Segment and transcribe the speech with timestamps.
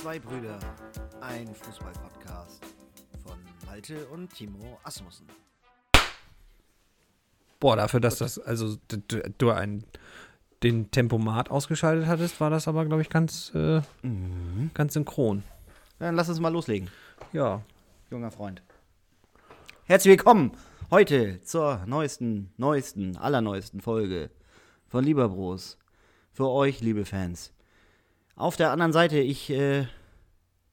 [0.00, 0.58] Zwei Brüder,
[1.20, 2.62] ein Fußball-Podcast
[3.24, 5.26] von Malte und Timo Asmussen.
[7.60, 8.98] Boah, dafür, dass das, also du,
[9.38, 9.84] du- ein,
[10.62, 13.80] den Tempomat ausgeschaltet hattest, war das aber, glaube ich, ganz, äh,
[14.74, 15.44] ganz synchron.
[15.98, 16.88] Dann lass uns mal loslegen,
[17.32, 17.62] Ja.
[18.10, 18.62] junger Freund.
[19.86, 20.52] Herzlich willkommen
[20.92, 24.30] heute zur neuesten, neuesten, allerneuesten Folge
[24.88, 25.78] von Lieberbros.
[26.34, 27.54] Für euch, liebe Fans.
[28.36, 29.86] Auf der anderen Seite, ich äh,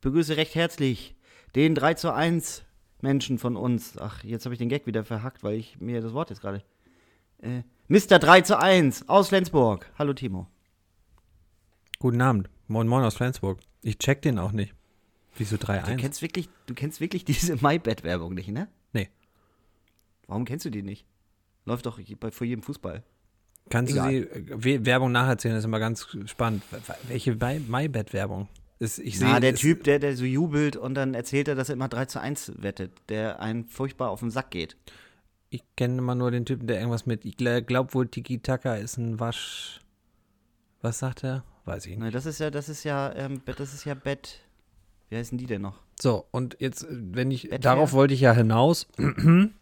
[0.01, 1.15] begrüße recht herzlich
[1.55, 2.65] den 3 zu 1
[2.99, 3.97] Menschen von uns.
[3.97, 6.65] Ach, jetzt habe ich den Gag wieder verhackt, weil ich mir das Wort jetzt gerade.
[7.41, 8.19] Äh, Mr.
[8.19, 9.89] 3 zu 1 aus Flensburg.
[9.97, 10.47] Hallo Timo.
[11.97, 12.49] Guten Abend.
[12.67, 13.61] Moin Moin aus Flensburg.
[13.83, 14.75] Ich check den auch nicht.
[15.37, 15.95] Wieso Du 3-1?
[15.95, 18.67] kennst wirklich, du kennst wirklich diese MyBet-Werbung nicht, ne?
[20.29, 21.05] Warum kennst du die nicht?
[21.65, 23.03] Läuft doch bei, vor jedem Fußball.
[23.69, 24.11] Kannst Egal.
[24.11, 26.63] du sie, äh, We- Werbung nacherzählen, das ist immer ganz spannend.
[27.07, 28.47] Welche My- MyBet-Werbung?
[28.79, 31.73] Ich Na, sehe, der Typ, der, der so jubelt und dann erzählt er, dass er
[31.73, 34.77] immer 3 zu 1 wettet, der einen furchtbar auf den Sack geht.
[35.49, 39.19] Ich kenne immer nur den Typen, der irgendwas mit, ich glaube wohl Tiki-Taka ist ein
[39.19, 39.81] Wasch.
[40.81, 41.43] Was sagt er?
[41.65, 41.99] Weiß ich nicht.
[41.99, 44.39] Na, das ist ja, das ist ja, ähm, das ist ja Bett.
[45.09, 45.81] Wie heißen die denn noch?
[45.99, 47.59] So, und jetzt, äh, wenn ich, Betfair?
[47.59, 48.87] darauf wollte ich ja hinaus.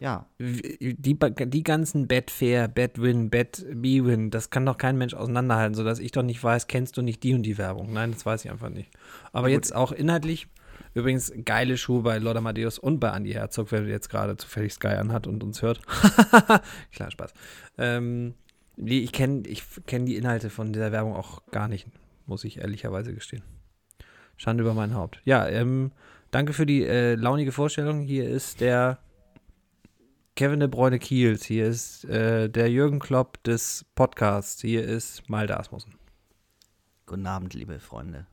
[0.00, 0.26] Ja.
[0.38, 6.22] die, die ganzen Betfair, Betwin, Bet-Bwin, das kann doch kein Mensch auseinanderhalten, sodass ich doch
[6.22, 7.92] nicht weiß, kennst du nicht die und die Werbung?
[7.92, 8.90] Nein, das weiß ich einfach nicht.
[9.32, 10.48] Aber Ja, jetzt auch inhaltlich,
[10.94, 14.88] übrigens geile Schuhe bei Lord Amadeus und bei Andy Herzog, wer jetzt gerade zufällig Sky
[14.88, 15.82] anhat und uns hört.
[16.92, 17.34] Klar, Spaß.
[17.76, 18.32] Ähm,
[18.76, 21.86] nee, ich kenne ich kenn die Inhalte von dieser Werbung auch gar nicht,
[22.24, 23.42] muss ich ehrlicherweise gestehen.
[24.38, 25.20] Schande über mein Haupt.
[25.24, 25.92] Ja, ähm,
[26.30, 28.00] danke für die äh, launige Vorstellung.
[28.00, 28.98] Hier ist der
[30.40, 35.60] Kevin de Bruyne Kiels, hier ist äh, der Jürgen Klopp des Podcasts, hier ist Malte
[35.60, 35.98] Asmussen.
[37.04, 38.26] Guten Abend, liebe Freunde.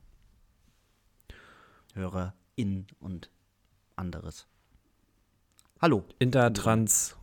[1.95, 3.29] Hörer in und
[3.97, 4.47] anderes.
[5.81, 6.05] Hallo.
[6.17, 7.17] Intertrans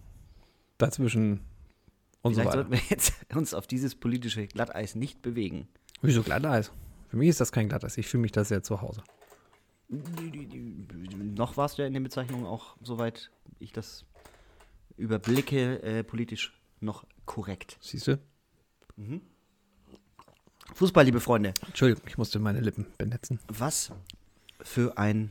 [0.76, 1.40] dazwischen
[2.20, 2.68] und so Vielleicht weiter.
[2.68, 5.66] sollten wir jetzt uns auf dieses politische Glatteis nicht bewegen.
[6.02, 6.70] Wieso Glatteis?
[7.08, 9.02] Für mich ist das kein Glatteis, ich fühle mich da sehr zu Hause.
[9.88, 14.04] Noch warst du ja in den Bezeichnungen auch, soweit ich das
[14.96, 17.78] überblicke, äh, politisch noch korrekt.
[17.80, 18.18] Siehst du?
[20.74, 21.54] Fußball, liebe Freunde.
[21.66, 23.38] Entschuldigung, ich musste meine Lippen benetzen.
[23.48, 23.92] Was
[24.60, 25.30] für ein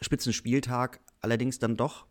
[0.00, 2.06] Spitzenspieltag, allerdings dann doch,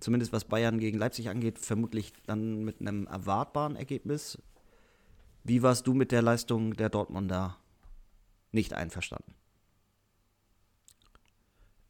[0.00, 4.38] zumindest was Bayern gegen Leipzig angeht, vermutlich dann mit einem erwartbaren Ergebnis.
[5.44, 7.56] Wie warst du mit der Leistung der Dortmunder
[8.52, 9.34] nicht einverstanden?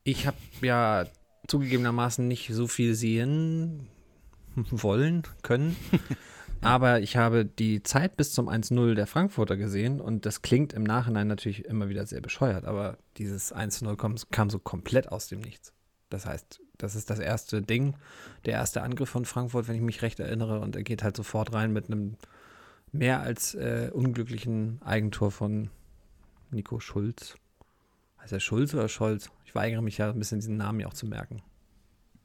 [0.05, 1.07] Ich habe ja
[1.47, 3.89] zugegebenermaßen nicht so viel sehen
[4.71, 5.77] wollen, können.
[6.61, 10.85] Aber ich habe die Zeit bis zum 1-0 der Frankfurter gesehen und das klingt im
[10.85, 15.41] Nachhinein natürlich immer wieder sehr bescheuert, aber dieses 1-0 kam, kam so komplett aus dem
[15.41, 15.75] Nichts.
[16.09, 17.95] Das heißt, das ist das erste Ding,
[18.47, 21.53] der erste Angriff von Frankfurt, wenn ich mich recht erinnere, und er geht halt sofort
[21.53, 22.17] rein mit einem
[22.91, 25.71] mehr als äh, unglücklichen Eigentor von
[26.51, 27.37] Nico Schulz.
[28.19, 29.31] Heißt er Schulz oder Scholz?
[29.57, 31.43] Ich weigere mich ja ein bisschen diesen Namen ja auch zu merken.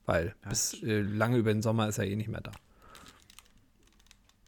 [0.05, 0.49] Weil Ja.
[0.49, 2.51] bis äh, lange über den Sommer ist er eh nicht mehr da.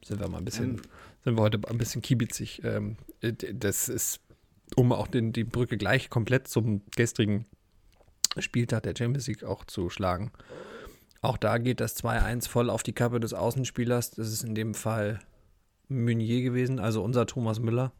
[0.04, 0.82] Sind wir mal ein bisschen,
[1.24, 2.62] sind wir heute ein bisschen kiebizig.
[2.66, 4.20] Ähm, äh, das ist,
[4.76, 7.46] um auch den, die Brücke gleich komplett zum gestrigen
[8.38, 10.32] Spieltag der Champions League auch zu schlagen.
[11.22, 14.12] Auch da geht das 2-1 voll auf die Kappe des Außenspielers.
[14.12, 15.20] Das ist in dem Fall
[15.88, 17.94] Meunier gewesen, also unser Thomas Müller.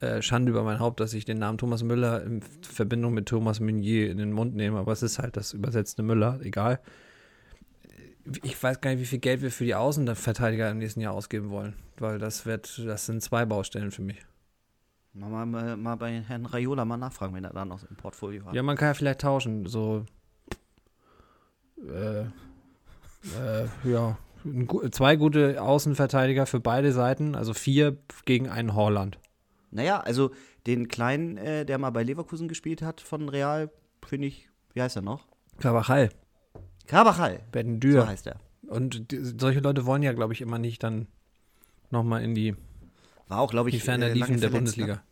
[0.00, 3.58] Äh, Schande über mein Haupt, dass ich den Namen Thomas Müller in Verbindung mit Thomas
[3.58, 6.78] Meunier in den Mund nehme, aber es ist halt das übersetzte Müller, egal.
[8.44, 11.50] Ich weiß gar nicht, wie viel Geld wir für die Außenverteidiger im nächsten Jahr ausgeben
[11.50, 14.24] wollen, weil das wird, das sind zwei Baustellen für mich.
[15.14, 18.54] Mal, mal, mal bei Herrn Raiola mal nachfragen, wenn er da noch im Portfolio hat.
[18.54, 20.04] Ja, man kann ja vielleicht tauschen, so
[21.76, 24.16] äh, äh, ja,
[24.92, 27.96] zwei gute Außenverteidiger für beide Seiten, also vier
[28.26, 29.18] gegen einen Holland.
[29.70, 30.30] Naja, also
[30.66, 33.70] den Kleinen, äh, der mal bei Leverkusen gespielt hat von Real,
[34.04, 35.26] finde ich, wie heißt er noch?
[35.58, 36.10] Carvajal,
[36.86, 38.06] Carvajal, Ben so Dür.
[38.06, 38.40] heißt er.
[38.66, 41.06] Und die, solche Leute wollen ja, glaube ich, immer nicht dann
[41.90, 42.54] nochmal in die,
[43.28, 44.94] War auch, glaube die ich, Ferne äh, der verletzt, Bundesliga.
[44.94, 45.02] Ne?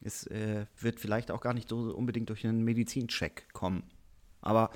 [0.00, 3.82] Es äh, wird vielleicht auch gar nicht so unbedingt durch einen Medizincheck kommen.
[4.40, 4.70] Aber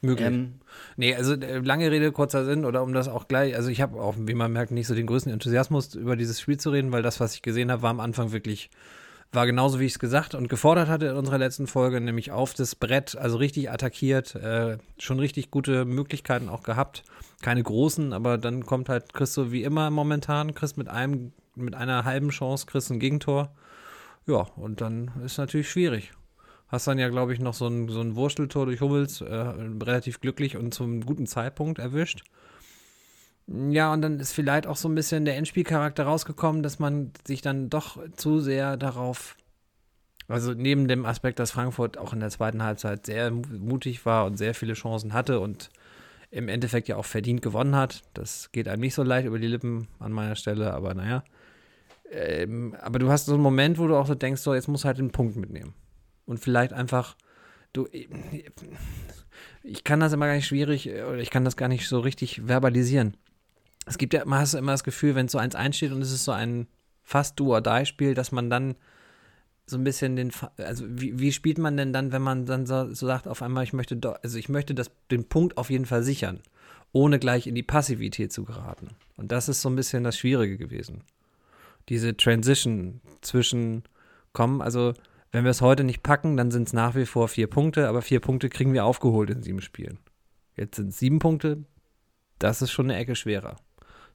[0.00, 0.28] Möglich.
[0.28, 0.54] ähm,
[0.96, 4.00] Nee, also äh, lange Rede, kurzer Sinn, oder um das auch gleich, also ich habe
[4.00, 7.02] auch, wie man merkt, nicht so den größten Enthusiasmus über dieses Spiel zu reden, weil
[7.02, 8.70] das, was ich gesehen habe, war am Anfang wirklich
[9.32, 12.54] war genauso, wie ich es gesagt und gefordert hatte in unserer letzten Folge, nämlich auf
[12.54, 17.04] das Brett, also richtig attackiert, äh, schon richtig gute Möglichkeiten auch gehabt.
[17.42, 21.74] Keine großen, aber dann kommt halt, kriegst du wie immer momentan, kriegst mit einem, mit
[21.74, 23.50] einer halben Chance, kriegst ein Gegentor.
[24.26, 26.12] Ja, und dann ist natürlich schwierig.
[26.68, 30.20] Hast dann ja, glaube ich, noch so ein, so ein Wursteltor durch Hummels, äh, relativ
[30.20, 32.22] glücklich und zum guten Zeitpunkt erwischt.
[33.46, 37.40] Ja, und dann ist vielleicht auch so ein bisschen der Endspielcharakter rausgekommen, dass man sich
[37.40, 39.36] dann doch zu sehr darauf,
[40.28, 44.36] also neben dem Aspekt, dass Frankfurt auch in der zweiten Halbzeit sehr mutig war und
[44.36, 45.70] sehr viele Chancen hatte und
[46.30, 48.02] im Endeffekt ja auch verdient gewonnen hat.
[48.12, 51.24] Das geht einem nicht so leicht über die Lippen an meiner Stelle, aber naja.
[52.10, 54.84] Ähm, aber du hast so einen Moment, wo du auch so denkst, so, jetzt muss
[54.84, 55.72] halt den Punkt mitnehmen.
[56.28, 57.16] Und vielleicht einfach,
[57.72, 57.88] du,
[59.62, 62.42] ich kann das immer gar nicht schwierig, oder ich kann das gar nicht so richtig
[62.46, 63.16] verbalisieren
[63.88, 66.12] es gibt ja, man hast immer das Gefühl, wenn es so eins einsteht und es
[66.12, 66.68] ist so ein
[67.02, 68.76] fast Do-or-Die-Spiel, dass man dann
[69.66, 72.92] so ein bisschen den, also wie, wie spielt man denn dann, wenn man dann so,
[72.92, 75.86] so sagt, auf einmal, ich möchte, do, also ich möchte das, den Punkt auf jeden
[75.86, 76.40] Fall sichern,
[76.92, 78.90] ohne gleich in die Passivität zu geraten.
[79.16, 81.02] Und das ist so ein bisschen das Schwierige gewesen.
[81.88, 83.82] Diese Transition zwischen,
[84.32, 84.94] komm, also
[85.32, 88.02] wenn wir es heute nicht packen, dann sind es nach wie vor vier Punkte, aber
[88.02, 89.98] vier Punkte kriegen wir aufgeholt in sieben Spielen.
[90.56, 91.64] Jetzt sind es sieben Punkte,
[92.38, 93.56] das ist schon eine Ecke schwerer.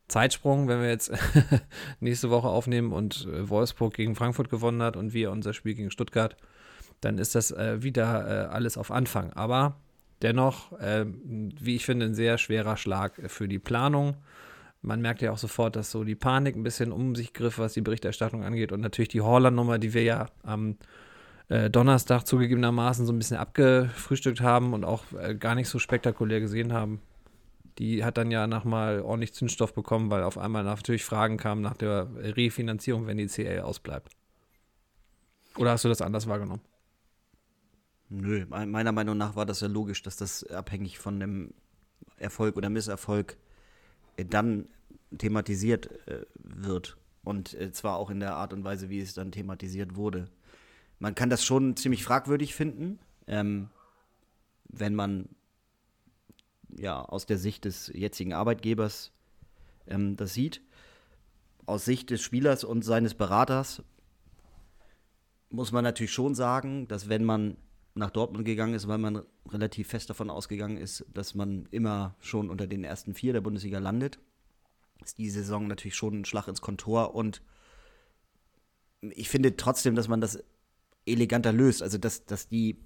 [0.07, 1.12] Zeitsprung, wenn wir jetzt
[2.00, 5.92] nächste Woche aufnehmen und äh, Wolfsburg gegen Frankfurt gewonnen hat und wir unser Spiel gegen
[5.92, 6.36] Stuttgart,
[7.01, 9.33] dann ist das äh, wieder äh, alles auf Anfang.
[9.33, 9.77] Aber
[10.21, 14.18] dennoch, äh, wie ich finde, ein sehr schwerer Schlag für die Planung.
[14.83, 17.74] Man merkt ja auch sofort, dass so die Panik ein bisschen um sich griff, was
[17.74, 18.71] die Berichterstattung angeht.
[18.71, 20.77] Und natürlich die Horland-Nummer, die wir ja am
[21.50, 26.41] äh, Donnerstag zugegebenermaßen so ein bisschen abgefrühstückt haben und auch äh, gar nicht so spektakulär
[26.41, 27.01] gesehen haben
[27.77, 31.75] die hat dann ja nochmal ordentlich Zündstoff bekommen, weil auf einmal natürlich Fragen kamen nach
[31.75, 34.09] der Refinanzierung, wenn die CL ausbleibt.
[35.57, 36.62] Oder hast du das anders wahrgenommen?
[38.09, 41.53] Nö, meiner Meinung nach war das ja logisch, dass das abhängig von dem
[42.18, 43.38] Erfolg oder Misserfolg
[44.18, 44.68] dann
[45.18, 46.98] thematisiert äh, wird.
[47.24, 50.30] Und äh, zwar auch in der Art und Weise, wie es dann thematisiert wurde.
[51.00, 53.69] Man kann das schon ziemlich fragwürdig finden, ähm,
[54.65, 55.30] wenn man
[56.77, 59.12] ja, aus der Sicht des jetzigen Arbeitgebers
[59.88, 60.62] ähm, das sieht.
[61.66, 63.83] Aus Sicht des Spielers und seines Beraters
[65.50, 67.57] muss man natürlich schon sagen, dass wenn man
[67.95, 72.50] nach Dortmund gegangen ist, weil man relativ fest davon ausgegangen ist, dass man immer schon
[72.50, 74.19] unter den ersten vier der Bundesliga landet,
[75.04, 77.42] ist die Saison natürlich schon ein Schlag ins Kontor und
[79.01, 80.44] ich finde trotzdem, dass man das
[81.06, 81.84] eleganter löst.
[81.84, 82.78] Also, dass, dass, die,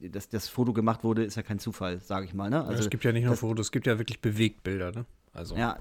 [0.00, 2.50] dass das Foto gemacht wurde, ist ja kein Zufall, sage ich mal.
[2.50, 2.64] Ne?
[2.64, 4.92] Also, es gibt ja nicht nur Fotos, es gibt ja wirklich Bewegtbilder.
[4.92, 5.06] Ne?
[5.34, 5.56] Also.
[5.56, 5.78] Ja,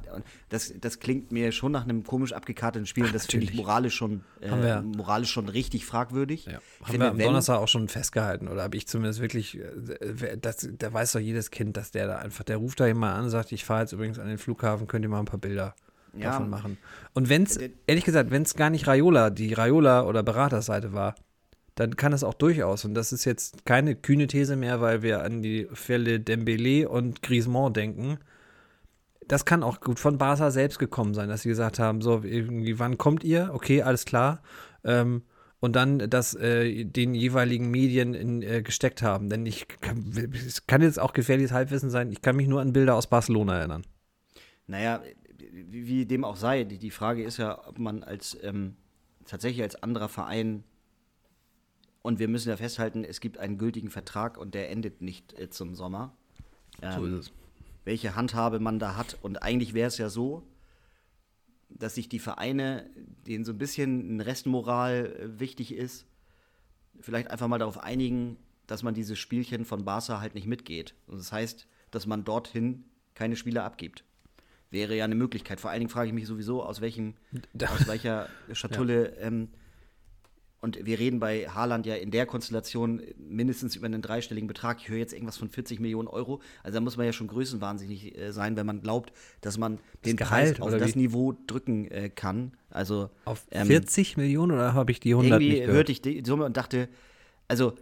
[0.50, 3.06] das, das klingt mir schon nach einem komisch abgekarteten Spiel.
[3.08, 6.46] Ach, das finde ich moralisch schon, äh, moralisch schon richtig fragwürdig.
[6.46, 6.54] Ja.
[6.54, 10.68] Haben finde, wir am Donnerstag auch schon festgehalten, oder habe ich zumindest wirklich, äh, das,
[10.78, 13.30] da weiß doch jedes Kind, dass der da einfach, der ruft da jemand an und
[13.30, 15.76] sagt, ich fahre jetzt übrigens an den Flughafen, könnt ihr mal ein paar Bilder
[16.18, 16.32] ja.
[16.32, 16.78] davon machen.
[17.14, 21.14] Und wenn es, ehrlich gesagt, wenn es gar nicht Raiola, die Raiola- oder Beraterseite war,
[21.76, 25.24] dann kann es auch durchaus, und das ist jetzt keine kühne These mehr, weil wir
[25.24, 28.20] an die Fälle Dembele und Griezmann denken,
[29.28, 32.80] das kann auch gut von Barca selbst gekommen sein, dass sie gesagt haben, so, irgendwie,
[32.80, 33.52] wann kommt ihr?
[33.54, 34.42] Okay, alles klar.
[34.84, 35.24] Ähm,
[35.60, 39.30] und dann das äh, den jeweiligen Medien in, äh, gesteckt haben.
[39.30, 42.74] Denn ich kann, es kann jetzt auch gefährliches Halbwissen sein, ich kann mich nur an
[42.74, 43.84] Bilder aus Barcelona erinnern.
[44.68, 45.02] Naja,
[45.52, 48.76] wie, dem auch sei, die, die Frage ist ja, ob man als ähm,
[49.26, 50.64] tatsächlich als anderer Verein
[52.02, 55.50] und wir müssen ja festhalten, es gibt einen gültigen Vertrag und der endet nicht äh,
[55.50, 56.14] zum Sommer.
[56.82, 57.43] Ähm, so ist es.
[57.86, 59.18] Welche Handhabe man da hat.
[59.22, 60.44] Und eigentlich wäre es ja so,
[61.70, 62.90] dass sich die Vereine,
[63.28, 66.06] denen so ein bisschen eine Restmoral äh, wichtig ist,
[67.00, 68.38] vielleicht einfach mal darauf einigen,
[68.68, 70.94] dass man dieses Spielchen von Barca halt nicht mitgeht.
[71.08, 74.04] Und das heißt, dass man dorthin keine Spieler abgibt.
[74.72, 75.60] Wäre ja eine Möglichkeit.
[75.60, 77.16] Vor allen Dingen frage ich mich sowieso, aus, welchem,
[77.60, 79.28] aus welcher Schatulle ja.
[79.28, 79.50] ähm,
[80.64, 84.78] und wir reden bei Haaland ja in der Konstellation mindestens über einen dreistelligen Betrag.
[84.80, 86.40] Ich höre jetzt irgendwas von 40 Millionen Euro.
[86.64, 90.16] Also da muss man ja schon größenwahnsinnig äh, sein, wenn man glaubt, dass man den
[90.16, 91.00] Gehalt, Preis auf das wie?
[91.00, 92.54] Niveau drücken äh, kann.
[92.70, 95.76] Also auf ähm, 40 Millionen oder habe ich die 100 irgendwie nicht gehört?
[95.76, 96.88] hörte ich die Summe und dachte,
[97.50, 97.74] also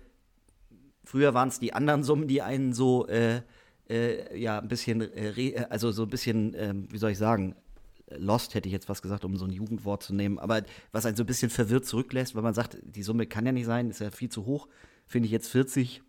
[1.03, 3.41] früher waren es die anderen Summen, die einen so äh,
[3.91, 7.53] äh ja ein bisschen, äh, also so ein bisschen, ähm, wie soll ich sagen,
[8.17, 11.15] Lost hätte ich jetzt was gesagt, um so ein Jugendwort zu nehmen, aber was einen
[11.15, 13.99] so ein bisschen verwirrt zurücklässt, weil man sagt, die Summe kann ja nicht sein, ist
[13.99, 14.67] ja viel zu hoch,
[15.07, 16.01] finde ich jetzt 40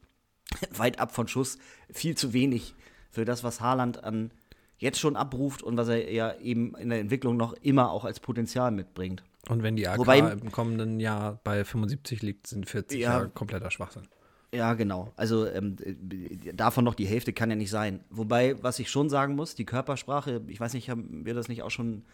[0.77, 1.59] weit ab von Schuss,
[1.91, 2.75] viel zu wenig
[3.11, 4.31] für das, was Haaland an
[4.79, 8.19] jetzt schon abruft und was er ja eben in der Entwicklung noch immer auch als
[8.21, 9.23] Potenzial mitbringt.
[9.49, 13.21] Und wenn die AK Wobei- im kommenden Jahr bei 75 liegt, sind 40 Ja.
[13.21, 14.09] ja kompletter Schwachsinn.
[14.55, 15.13] Ja, genau.
[15.17, 18.01] Also ähm, äh, davon noch die Hälfte kann ja nicht sein.
[18.11, 21.63] Wobei, was ich schon sagen muss, die Körpersprache, ich weiß nicht, haben wir das nicht
[21.63, 22.05] auch schon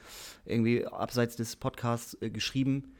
[0.44, 2.92] irgendwie abseits des Podcasts äh, geschrieben,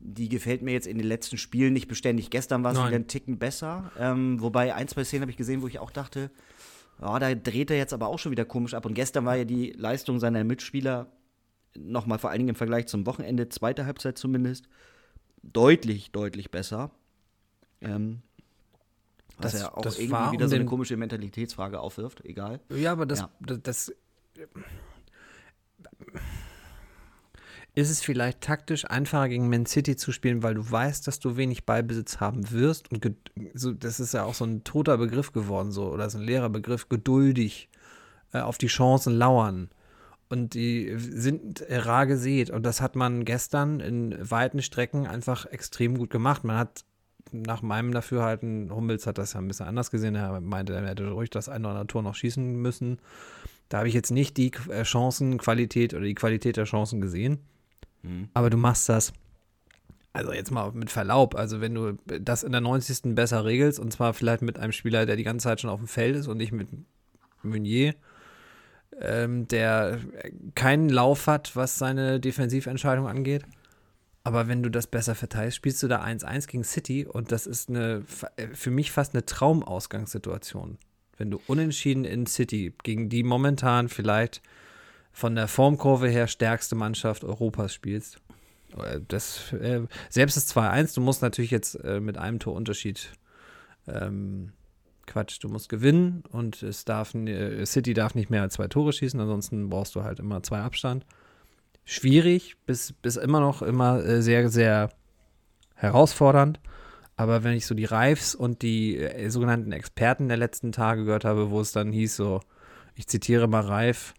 [0.00, 2.30] die gefällt mir jetzt in den letzten Spielen nicht beständig.
[2.30, 3.92] Gestern war es wieder ein Ticken besser.
[3.98, 6.30] Ähm, wobei ein, zwei Szenen habe ich gesehen, wo ich auch dachte,
[7.00, 8.86] ja, da dreht er jetzt aber auch schon wieder komisch ab.
[8.86, 11.06] Und gestern war ja die Leistung seiner Mitspieler
[11.76, 14.68] nochmal vor allen Dingen im Vergleich zum Wochenende, zweite Halbzeit zumindest,
[15.42, 16.90] deutlich, deutlich besser.
[17.80, 18.22] Ähm,
[19.42, 22.60] was Das- ja auch irgendwie wieder so eine komische Mentalitätsfrage aufwirft, egal.
[22.74, 23.30] Ja, aber das, Ja.
[23.40, 23.92] das, das
[27.74, 31.36] ist es vielleicht taktisch einfacher gegen Man City zu spielen, weil du weißt, dass du
[31.36, 33.08] wenig Ballbesitz haben wirst und
[33.54, 36.48] so, das ist ja auch so ein toter Begriff geworden so oder so ein leerer
[36.50, 37.68] Begriff geduldig
[38.32, 39.70] äh, auf die Chancen lauern
[40.28, 45.96] und die sind rar gesät und das hat man gestern in weiten Strecken einfach extrem
[45.96, 46.44] gut gemacht.
[46.44, 46.84] Man hat
[47.32, 51.10] nach meinem Dafürhalten, Hummels hat das ja ein bisschen anders gesehen, er meinte, er hätte
[51.10, 52.98] ruhig das eine oder andere Tor noch schießen müssen.
[53.68, 57.38] Da habe ich jetzt nicht die äh, Chancenqualität oder die Qualität der Chancen gesehen.
[58.34, 59.12] Aber du machst das,
[60.12, 63.14] also jetzt mal mit Verlaub, also wenn du das in der 90.
[63.14, 65.86] besser regelst und zwar vielleicht mit einem Spieler, der die ganze Zeit schon auf dem
[65.86, 66.68] Feld ist und nicht mit
[67.42, 67.94] Meunier,
[69.00, 70.00] ähm, der
[70.54, 73.44] keinen Lauf hat, was seine Defensiventscheidung angeht.
[74.30, 77.68] Aber wenn du das besser verteilst, spielst du da 1-1 gegen City und das ist
[77.68, 78.04] eine
[78.36, 80.78] äh, für mich fast eine Traumausgangssituation.
[81.16, 84.40] Wenn du unentschieden in City gegen die momentan vielleicht
[85.10, 88.20] von der Formkurve her stärkste Mannschaft Europas spielst.
[88.76, 93.10] Äh, Das, äh, selbst das 2-1, du musst natürlich jetzt mit einem Torunterschied
[93.88, 94.52] ähm,
[95.08, 97.16] Quatsch, du musst gewinnen und es darf
[97.64, 101.04] City darf nicht mehr als zwei Tore schießen, ansonsten brauchst du halt immer zwei Abstand.
[101.92, 104.90] Schwierig, bis, bis immer noch immer äh, sehr, sehr
[105.74, 106.60] herausfordernd.
[107.16, 111.24] Aber wenn ich so die Reifs und die äh, sogenannten Experten der letzten Tage gehört
[111.24, 112.42] habe, wo es dann hieß so,
[112.94, 114.14] ich zitiere mal Reif,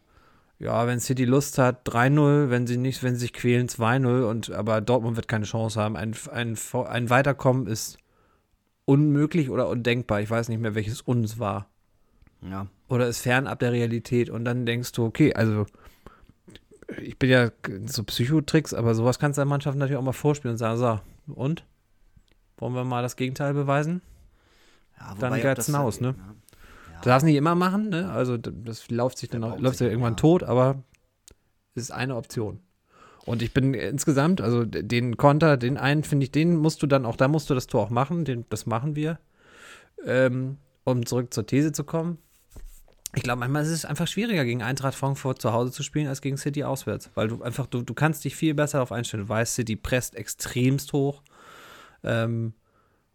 [0.59, 4.51] ja, wenn City Lust hat, 3-0, wenn sie nicht, wenn sie sich quälen, 2-0 und
[4.51, 5.95] aber Dortmund wird keine Chance haben.
[5.95, 7.99] Ein, ein, ein Weiterkommen ist
[8.83, 10.19] unmöglich oder undenkbar.
[10.19, 11.69] Ich weiß nicht mehr, welches uns war.
[12.41, 12.67] Ja.
[12.89, 14.29] Oder ist fernab der Realität.
[14.29, 15.67] Und dann denkst du, okay, also
[16.97, 17.51] ich bin ja
[17.85, 20.99] so Psychotricks, aber sowas kannst du der Mannschaft natürlich auch mal vorspielen und sagen, so,
[21.33, 21.63] und?
[22.57, 24.01] Wollen wir mal das Gegenteil beweisen?
[24.99, 26.15] ja Dann geht's hinaus, ne?
[26.17, 26.35] Ja.
[27.01, 28.11] Du darfst nicht immer machen, ne?
[28.11, 30.17] Also das läuft sich dann auch, läuft sich, ja irgendwann ja.
[30.17, 30.83] tot, aber
[31.73, 32.59] es ist eine Option.
[33.25, 37.05] Und ich bin insgesamt, also den Konter, den einen finde ich, den musst du dann
[37.05, 39.19] auch, da musst du das Tor auch machen, den, das machen wir.
[40.03, 42.17] Ähm, um zurück zur These zu kommen.
[43.13, 46.21] Ich glaube, manchmal ist es einfach schwieriger, gegen Eintracht Frankfurt zu Hause zu spielen, als
[46.21, 47.09] gegen City auswärts.
[47.15, 49.23] Weil du einfach, du, du kannst dich viel besser darauf einstellen.
[49.23, 51.21] Du weißt, City presst extremst hoch.
[52.03, 52.53] Ähm,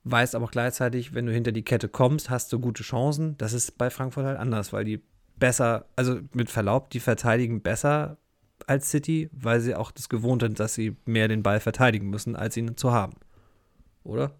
[0.05, 3.38] weißt aber gleichzeitig, wenn du hinter die Kette kommst, hast du gute Chancen.
[3.38, 5.03] Das ist bei Frankfurt halt anders, weil die
[5.37, 8.19] besser, also mit Verlaub, die verteidigen besser
[8.67, 12.37] als City, weil sie auch das gewohnt sind, dass sie mehr den Ball verteidigen müssen,
[12.37, 13.15] als ihn zu haben.
[14.05, 14.33] Oder?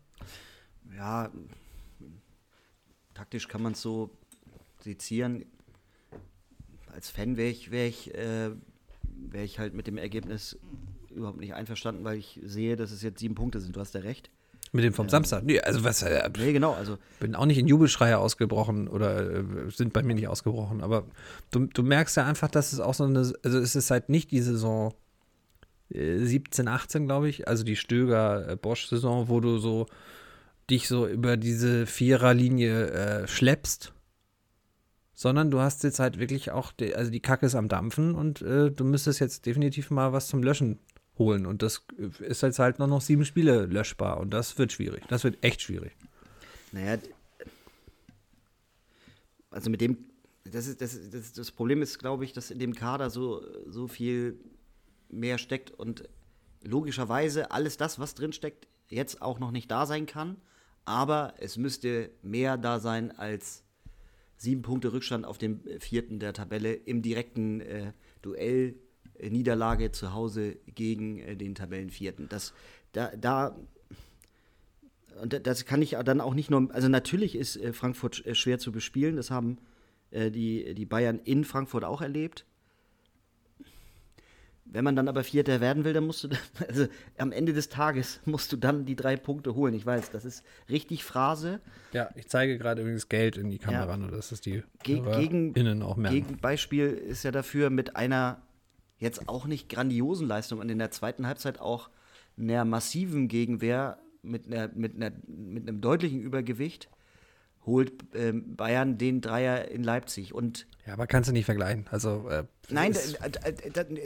[0.97, 1.31] ja,
[3.15, 4.11] taktisch kann man es so
[4.87, 5.45] sezieren.
[6.95, 8.51] Als Fan wäre ich, wär ich, äh,
[9.31, 10.59] wär ich halt mit dem Ergebnis
[11.11, 13.77] überhaupt nicht einverstanden, weil ich sehe, dass es jetzt sieben Punkte sind.
[13.77, 14.31] Du hast ja recht.
[14.73, 15.45] Mit dem vom Samstag.
[15.45, 16.73] Nee, also was, äh, Nee, genau.
[16.73, 21.05] Also, bin auch nicht in Jubelschreie ausgebrochen oder äh, sind bei mir nicht ausgebrochen, aber
[21.51, 24.31] du, du merkst ja einfach, dass es auch so eine, also es ist halt nicht
[24.33, 24.93] die Saison
[25.91, 29.87] äh, 17, 18, glaube ich, also die Stöger-Bosch-Saison, wo du so
[30.69, 33.93] dich so über diese Viererlinie äh, schleppst,
[35.17, 38.43] sondern du hast jetzt halt wirklich auch, die, also die Kacke ist am Dampfen und
[38.43, 40.79] äh, du müsstest jetzt definitiv mal was zum Löschen
[41.19, 41.85] holen und das
[42.21, 45.63] ist jetzt halt nur noch sieben Spiele löschbar und das wird schwierig, das wird echt
[45.63, 45.97] schwierig.
[46.71, 46.99] naja,
[49.51, 49.97] also mit dem,
[50.45, 53.89] das, ist, das, das, das Problem ist, glaube ich, dass in dem Kader so, so
[53.89, 54.39] viel
[55.09, 56.07] mehr steckt und
[56.63, 60.37] logischerweise alles das, was drin steckt, jetzt auch noch nicht da sein kann.
[60.85, 63.65] Aber es müsste mehr da sein als
[64.37, 68.75] sieben Punkte Rückstand auf dem vierten der Tabelle im direkten äh, Duell.
[69.19, 72.29] äh, Niederlage zu Hause gegen äh, den Tabellenvierten.
[72.29, 72.53] Das,
[72.93, 73.57] da, da
[75.23, 78.27] und da- das kann ich dann auch nicht nur, also natürlich ist äh, Frankfurt sch-
[78.27, 79.57] äh, schwer zu bespielen, das haben
[80.11, 82.45] äh, die, die Bayern in Frankfurt auch erlebt.
[84.69, 86.29] Wenn man dann aber Vierter werden will, dann musst du,
[86.69, 86.87] also
[87.19, 89.75] am Ende des Tages musst du dann die drei Punkte holen.
[89.75, 91.61] Ich weiß, das ist richtig Phrase.
[91.93, 93.97] Ja, ich zeige gerade übrigens Geld in die Kamera, Ja.
[93.97, 96.17] nur dass es die Ge gegen, innen auch merken.
[96.17, 98.43] Gegenbeispiel ist ja dafür mit einer
[98.99, 101.91] jetzt auch nicht grandiosen Leistungen und in der zweiten Halbzeit auch
[102.39, 106.89] einer massiven Gegenwehr mit, einer, mit, einer, mit einem deutlichen Übergewicht
[107.67, 110.33] holt ähm, Bayern den Dreier in Leipzig.
[110.33, 111.87] Und ja, aber kannst du nicht vergleichen.
[111.91, 112.95] Also, äh, nein,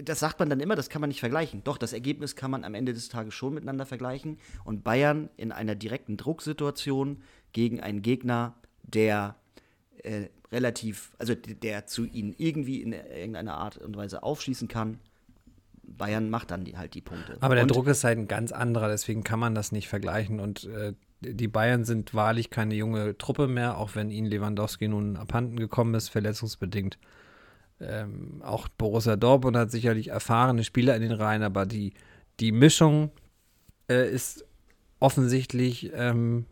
[0.04, 1.62] das, sagt man dann immer, das kann man nicht vergleichen.
[1.62, 4.38] Doch, das Ergebnis kann man am Ende des Tages schon miteinander vergleichen.
[4.64, 9.36] Und Bayern in einer direkten Drucksituation gegen einen Gegner, der
[10.02, 14.98] äh, relativ, also der zu ihnen irgendwie in irgendeiner Art und Weise aufschließen kann.
[15.82, 17.36] Bayern macht dann die, halt die Punkte.
[17.40, 20.40] Aber der und, Druck ist halt ein ganz anderer, deswegen kann man das nicht vergleichen.
[20.40, 25.16] Und äh, die Bayern sind wahrlich keine junge Truppe mehr, auch wenn ihnen Lewandowski nun
[25.16, 26.98] abhanden gekommen ist, verletzungsbedingt.
[27.80, 31.92] Ähm, auch Borussia Dortmund hat sicherlich erfahrene Spieler in den Reihen, aber die,
[32.38, 33.10] die Mischung
[33.88, 34.44] äh, ist
[34.98, 36.46] offensichtlich ähm,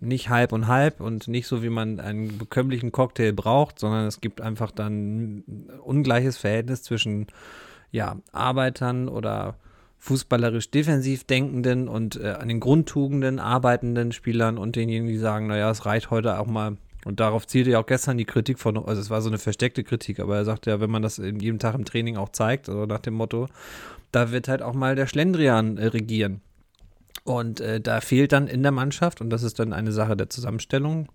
[0.00, 4.20] nicht halb und halb und nicht so, wie man einen bekömmlichen Cocktail braucht, sondern es
[4.20, 7.28] gibt einfach dann ein ungleiches Verhältnis zwischen
[7.92, 9.56] ja, Arbeitern oder
[10.02, 15.70] fußballerisch defensiv denkenden und äh, an den Grundtugenden arbeitenden Spielern und denjenigen, die sagen, naja,
[15.70, 16.76] es reicht heute auch mal.
[17.04, 19.84] Und darauf zielte ja auch gestern die Kritik von, also es war so eine versteckte
[19.84, 22.68] Kritik, aber er sagt ja, wenn man das in jedem Tag im Training auch zeigt,
[22.68, 23.46] also nach dem Motto,
[24.10, 26.40] da wird halt auch mal der Schlendrian äh, regieren.
[27.22, 30.30] Und äh, da fehlt dann in der Mannschaft, und das ist dann eine Sache der
[30.30, 31.06] Zusammenstellung,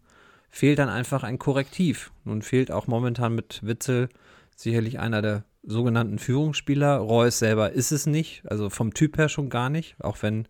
[0.50, 2.12] fehlt dann einfach ein Korrektiv.
[2.24, 4.08] Nun fehlt auch momentan mit Witzel
[4.56, 6.97] sicherlich einer der sogenannten Führungsspieler.
[6.97, 10.47] Reus selber ist es nicht, also vom Typ her schon gar nicht, auch wenn.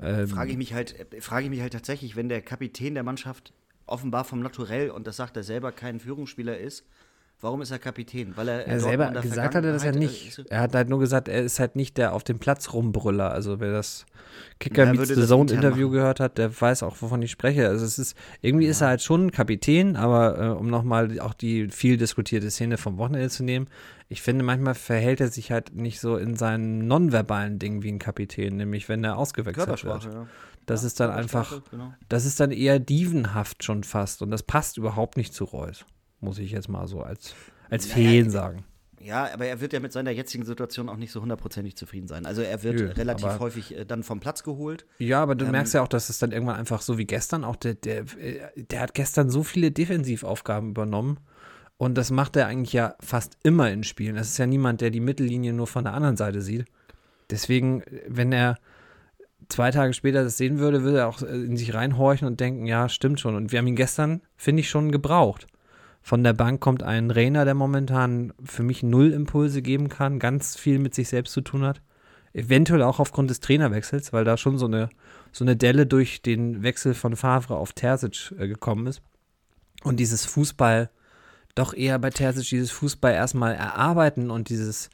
[0.00, 3.52] Ähm, frage ich mich halt, frage ich mich halt tatsächlich, wenn der Kapitän der Mannschaft
[3.86, 6.84] offenbar vom Naturell, und das sagt er selber, kein Führungsspieler ist,
[7.40, 8.36] Warum ist er Kapitän?
[8.36, 10.44] Weil er, er selber gesagt hat er das ja nicht.
[10.48, 13.30] Er hat halt nur gesagt, er ist halt nicht der auf dem Platz rumbrüller.
[13.30, 14.06] Also wer das
[14.58, 17.68] Kicker ja, Meets the Zone Interview gehört hat, der weiß auch, wovon ich spreche.
[17.68, 18.72] Also es ist irgendwie ja.
[18.72, 22.76] ist er halt schon ein Kapitän, aber äh, um nochmal auch die viel diskutierte Szene
[22.76, 23.68] vom Wochenende zu nehmen,
[24.08, 27.98] ich finde manchmal verhält er sich halt nicht so in seinen nonverbalen Dingen wie ein
[28.00, 30.04] Kapitän, nämlich wenn er ausgewechselt wird.
[30.04, 30.26] Ja.
[30.66, 31.94] Das ist dann einfach, genau.
[32.08, 35.84] das ist dann eher dievenhaft schon fast und das passt überhaupt nicht zu Reus
[36.20, 37.34] muss ich jetzt mal so als,
[37.70, 38.64] als naja, Feen sagen.
[39.00, 42.26] Ja, aber er wird ja mit seiner jetzigen Situation auch nicht so hundertprozentig zufrieden sein.
[42.26, 44.86] Also er wird Nö, relativ häufig äh, dann vom Platz geholt.
[44.98, 47.44] Ja, aber du ähm, merkst ja auch, dass es dann irgendwann einfach so wie gestern
[47.44, 51.20] auch, der, der, äh, der hat gestern so viele Defensivaufgaben übernommen.
[51.76, 54.16] Und das macht er eigentlich ja fast immer in Spielen.
[54.16, 56.64] Es ist ja niemand, der die Mittellinie nur von der anderen Seite sieht.
[57.30, 58.56] Deswegen, wenn er
[59.48, 62.66] zwei Tage später das sehen würde, würde er auch äh, in sich reinhorchen und denken,
[62.66, 63.36] ja, stimmt schon.
[63.36, 65.46] Und wir haben ihn gestern, finde ich, schon gebraucht.
[66.08, 70.56] Von der Bank kommt ein Rainer, der momentan für mich null Impulse geben kann, ganz
[70.56, 71.82] viel mit sich selbst zu tun hat.
[72.32, 74.88] Eventuell auch aufgrund des Trainerwechsels, weil da schon so eine,
[75.32, 79.02] so eine Delle durch den Wechsel von Favre auf Terzic äh, gekommen ist.
[79.84, 80.88] Und dieses Fußball,
[81.54, 84.88] doch eher bei Terzic, dieses Fußball erstmal erarbeiten und dieses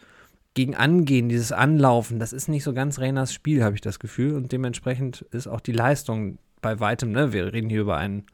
[0.54, 4.34] gegen Angehen, dieses Anlaufen, das ist nicht so ganz Rainers Spiel, habe ich das Gefühl.
[4.34, 7.32] Und dementsprechend ist auch die Leistung bei weitem, ne?
[7.32, 8.24] Wir reden hier über einen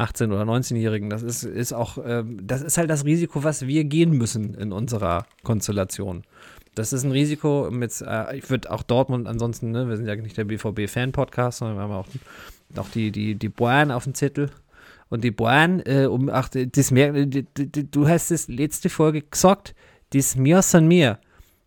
[0.00, 1.10] 18- oder 19-Jährigen.
[1.10, 4.72] Das ist, ist auch, äh, das ist halt das Risiko, was wir gehen müssen in
[4.72, 6.24] unserer Konstellation.
[6.74, 10.16] Das ist ein Risiko mit, äh, ich würde auch Dortmund ansonsten, ne, wir sind ja
[10.16, 12.06] nicht der BVB-Fan-Podcast, sondern wir haben auch,
[12.76, 14.50] auch die, die, die Bayern auf dem Zettel.
[15.08, 19.74] Und die Bayern, äh, um, ach, das du hast es letzte Folge gesagt,
[20.10, 21.18] das mir son mir.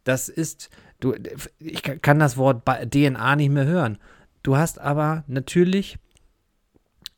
[0.06, 0.70] Das ist,
[1.02, 1.14] du,
[1.60, 3.98] ich kann das Wort DNA nicht mehr hören.
[4.44, 5.98] Du hast aber natürlich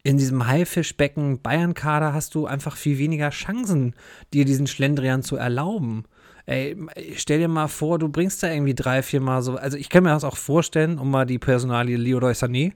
[0.06, 3.96] in diesem Haifischbecken Bayern-Kader hast du einfach viel weniger Chancen,
[4.34, 6.04] dir diesen Schlendrian zu erlauben.
[6.46, 6.78] Ey,
[7.16, 9.56] stell dir mal vor, du bringst da irgendwie drei, vier Mal so.
[9.56, 12.74] Also, ich kann mir das auch vorstellen, um mal die Personalie Leroy Sané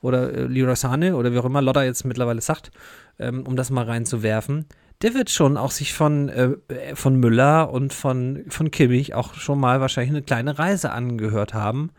[0.00, 2.72] oder äh, Leroy Sane oder wie auch immer Lotta jetzt mittlerweile sagt,
[3.20, 4.66] ähm, um das mal reinzuwerfen.
[5.00, 6.56] Der wird schon auch sich von, äh,
[6.96, 11.92] von Müller und von, von Kimmich auch schon mal wahrscheinlich eine kleine Reise angehört haben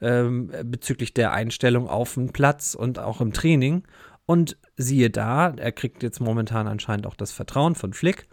[0.00, 3.82] ähm, bezüglich der Einstellung auf den Platz und auch im Training.
[4.30, 8.28] Und siehe da, er kriegt jetzt momentan anscheinend auch das Vertrauen von Flick.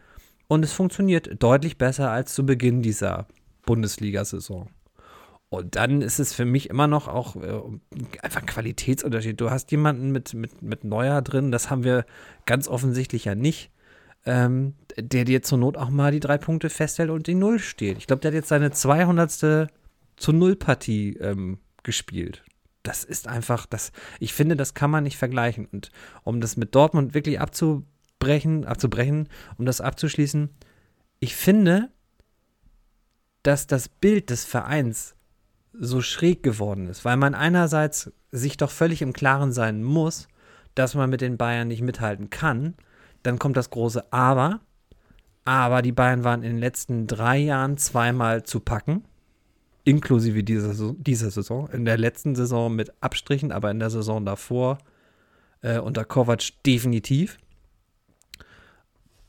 [0.48, 3.26] Und es funktioniert deutlich besser als zu Beginn dieser
[3.66, 4.70] Bundesliga-Saison.
[5.50, 7.62] Und dann ist es für mich immer noch auch äh,
[8.22, 9.42] einfach ein Qualitätsunterschied.
[9.42, 12.06] Du hast jemanden mit, mit, mit Neuer drin, das haben wir
[12.46, 13.72] ganz offensichtlich ja nicht,
[14.28, 17.98] ähm, der dir zur Not auch mal die drei Punkte festhält und die Null steht.
[17.98, 19.32] Ich glaube, der hat jetzt seine 200.
[20.16, 22.44] zu Null-Partie ähm, gespielt
[22.88, 25.66] das ist einfach, das, ich finde, das kann man nicht vergleichen.
[25.66, 25.92] Und
[26.24, 30.50] um das mit Dortmund wirklich abzubrechen, abzubrechen, um das abzuschließen,
[31.20, 31.90] ich finde,
[33.44, 35.16] dass das Bild des Vereins
[35.74, 40.28] so schräg geworden ist, weil man einerseits sich doch völlig im Klaren sein muss,
[40.76, 42.76] dass man mit den Bayern nicht mithalten kann.
[43.24, 44.62] Dann kommt das große Aber.
[45.44, 49.06] Aber die Bayern waren in den letzten drei Jahren zweimal zu packen,
[49.88, 51.70] inklusive dieser, dieser Saison.
[51.70, 54.80] In der letzten Saison mit Abstrichen, aber in der Saison davor
[55.62, 57.38] äh, unter Kovac definitiv.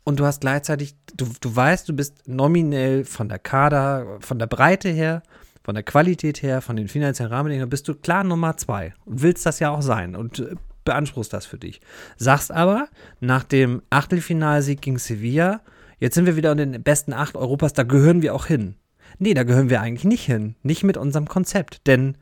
[0.02, 4.48] Und du hast gleichzeitig, du, du weißt, du bist nominell von der Kader, von der
[4.48, 5.22] Breite her,
[5.62, 9.46] von der Qualität her, von den finanziellen Rahmenbedingungen, bist du klar Nummer zwei und willst
[9.46, 11.80] das ja auch sein und äh, beanspruchst das für dich.
[12.16, 12.88] Sagst aber,
[13.20, 15.60] nach dem Achtelfinalsieg gegen Sevilla,
[16.00, 18.74] jetzt sind wir wieder in den besten acht Europas, da gehören wir auch hin.
[19.18, 20.54] Nee, da gehören wir eigentlich nicht hin.
[20.62, 21.86] Nicht mit unserem Konzept.
[21.86, 22.16] Denn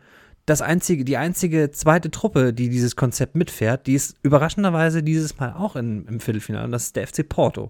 [0.46, 5.52] das einzige, die einzige zweite Truppe, die dieses Konzept mitfährt, die ist überraschenderweise dieses Mal
[5.52, 6.64] auch in, im Viertelfinale.
[6.64, 7.68] Und das ist der FC Porto.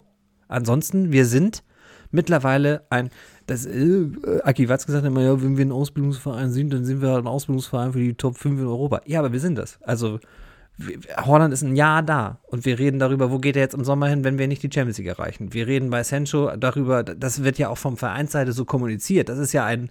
[0.49, 1.65] Ansonsten, wir sind
[2.11, 3.11] mittlerweile ein,
[3.47, 4.09] das, äh,
[4.45, 7.93] Aki Watz gesagt immer, ja, wenn wir ein Ausbildungsverein sind, dann sind wir ein Ausbildungsverein
[7.93, 9.01] für die Top 5 in Europa.
[9.07, 9.79] Ja, aber wir sind das.
[9.83, 10.21] Also,
[11.17, 14.09] Holland ist ein Jahr da und wir reden darüber, wo geht er jetzt im Sommer
[14.09, 15.53] hin, wenn wir nicht die Champions League erreichen.
[15.53, 19.31] Wir reden bei Sancho darüber, das wird ja auch vom Vereinsseite so kommuniziert.
[19.31, 19.91] Das ist ja ein,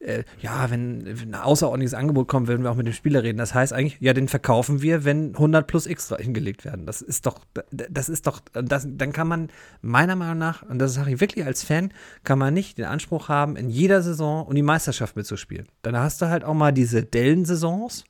[0.00, 3.36] äh, ja, wenn, wenn, ein außerordentliches Angebot kommt, werden wir auch mit dem Spieler reden.
[3.36, 6.86] Das heißt eigentlich, ja, den verkaufen wir, wenn 100 plus X hingelegt werden.
[6.86, 7.40] Das ist doch,
[7.70, 9.48] das ist doch, das, dann kann man
[9.82, 11.92] meiner Meinung nach, und das sage ich wirklich als Fan,
[12.24, 15.66] kann man nicht den Anspruch haben, in jeder Saison um die Meisterschaft mitzuspielen.
[15.82, 18.04] Dann hast du halt auch mal diese Dellen-Saisons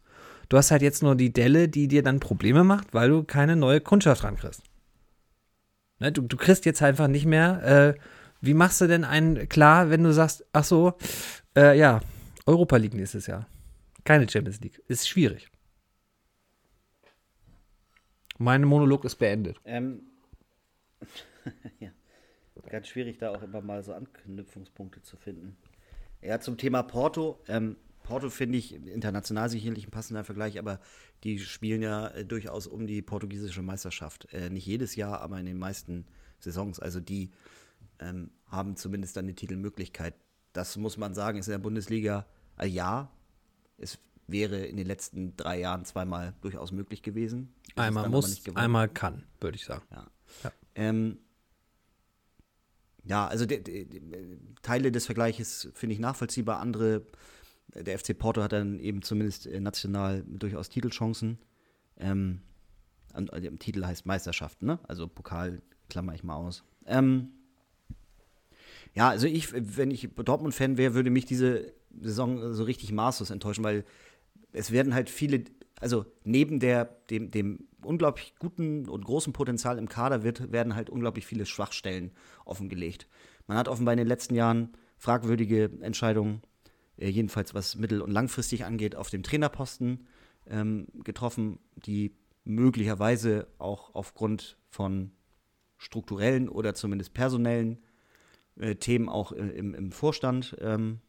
[0.48, 3.56] Du hast halt jetzt nur die Delle, die dir dann Probleme macht, weil du keine
[3.56, 4.62] neue Kundschaft rankriegst.
[5.98, 8.00] Ne, du, du kriegst jetzt einfach nicht mehr, äh,
[8.40, 10.94] wie machst du denn einen klar, wenn du sagst, ach so,
[11.56, 12.00] äh, ja,
[12.46, 13.46] Europa League nächstes Jahr.
[14.04, 14.80] Keine Champions League.
[14.87, 15.50] Ist schwierig.
[18.38, 19.61] Mein Monolog ist beendet.
[19.64, 20.02] Ähm,
[21.80, 21.90] ja.
[22.70, 25.56] Ganz schwierig, da auch immer mal so Anknüpfungspunkte zu finden.
[26.20, 27.42] Ja, zum Thema Porto.
[27.48, 27.76] Ähm,
[28.09, 30.81] Porto finde ich international sicherlich ein passender Vergleich, aber
[31.25, 34.33] die spielen ja äh, durchaus um die portugiesische Meisterschaft.
[34.33, 36.07] Äh, nicht jedes Jahr, aber in den meisten
[36.40, 36.81] Saisons.
[36.81, 37.31] Also die
[37.99, 40.14] ähm, haben zumindest dann eine Titelmöglichkeit.
[40.55, 42.25] Das muss man sagen, ist in der Bundesliga
[42.59, 43.11] äh, ja.
[43.77, 47.53] Es wäre in den letzten drei Jahren zweimal durchaus möglich gewesen.
[47.77, 49.85] Einmal muss, einmal kann, würde ich sagen.
[49.90, 50.07] Ja.
[50.44, 50.53] Ja.
[50.77, 51.18] Ähm,
[53.05, 57.07] ja, also de, de, de, Teile des Vergleiches finde ich nachvollziehbar, andere
[57.74, 61.38] der FC Porto hat dann eben zumindest äh, national durchaus Titelchancen.
[61.98, 62.40] Ähm,
[63.12, 64.78] also Titel heißt Meisterschaft, ne?
[64.87, 66.64] Also Pokal klammer ich mal aus.
[66.87, 67.31] Ähm,
[68.94, 73.64] ja, also ich, wenn ich Dortmund-Fan wäre, würde mich diese Saison so richtig maßlos enttäuschen,
[73.64, 73.85] weil
[74.52, 75.44] es werden halt viele,
[75.81, 80.90] also neben der, dem, dem unglaublich guten und großen Potenzial im Kader wird, werden halt
[80.90, 82.12] unglaublich viele Schwachstellen
[82.44, 83.09] offengelegt.
[83.46, 86.42] Man hat offenbar in den letzten Jahren fragwürdige Entscheidungen
[86.98, 90.06] jedenfalls was mittel- und langfristig angeht, auf dem Trainerposten
[90.46, 92.12] ähm, getroffen, die
[92.44, 95.12] möglicherweise auch aufgrund von
[95.76, 97.78] strukturellen oder zumindest personellen
[98.58, 101.00] äh, Themen auch äh, im, im, Vorstand, ähm,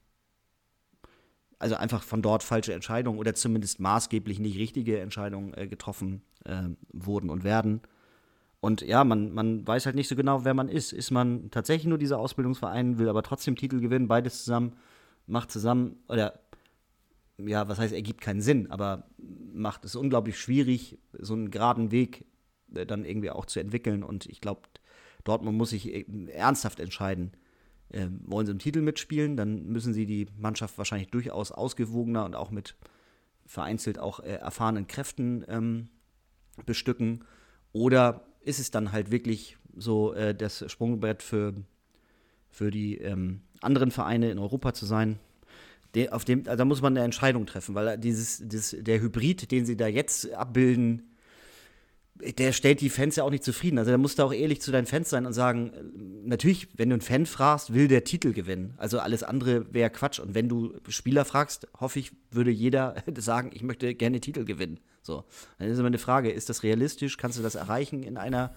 [1.57, 6.77] also einfach von dort falsche Entscheidungen oder zumindest maßgeblich nicht richtige Entscheidungen äh, getroffen ähm,
[6.93, 7.81] wurden und werden.
[8.61, 10.91] Und ja, man, man weiß halt nicht so genau, wer man ist.
[10.91, 14.73] Ist man tatsächlich nur dieser Ausbildungsverein, will aber trotzdem Titel gewinnen, beides zusammen
[15.29, 16.39] macht zusammen, oder
[17.37, 19.09] ja, was heißt, ergibt keinen Sinn, aber
[19.53, 22.25] macht es unglaublich schwierig, so einen geraden Weg
[22.73, 24.03] äh, dann irgendwie auch zu entwickeln.
[24.03, 24.61] Und ich glaube,
[25.23, 27.31] Dortmund muss sich äh, ernsthaft entscheiden.
[27.89, 32.35] Äh, wollen sie im Titel mitspielen, dann müssen sie die Mannschaft wahrscheinlich durchaus ausgewogener und
[32.35, 32.75] auch mit
[33.45, 35.89] vereinzelt auch äh, erfahrenen Kräften ähm,
[36.65, 37.23] bestücken.
[37.71, 41.55] Oder ist es dann halt wirklich so äh, das Sprungbrett für,
[42.49, 45.19] für die ähm, anderen Vereine in Europa zu sein.
[45.95, 49.51] De, auf dem, also da muss man eine Entscheidung treffen, weil dieses, dieses, der Hybrid,
[49.51, 51.09] den sie da jetzt abbilden,
[52.21, 53.77] der stellt die Fans ja auch nicht zufrieden.
[53.79, 55.71] Also da musst du auch ehrlich zu deinen Fans sein und sagen,
[56.25, 58.73] natürlich, wenn du einen Fan fragst, will der Titel gewinnen.
[58.77, 60.19] Also alles andere wäre Quatsch.
[60.19, 64.79] Und wenn du Spieler fragst, hoffe ich, würde jeder sagen, ich möchte gerne Titel gewinnen.
[65.01, 65.23] So,
[65.57, 67.17] dann ist immer eine Frage, ist das realistisch?
[67.17, 68.53] Kannst du das erreichen in einer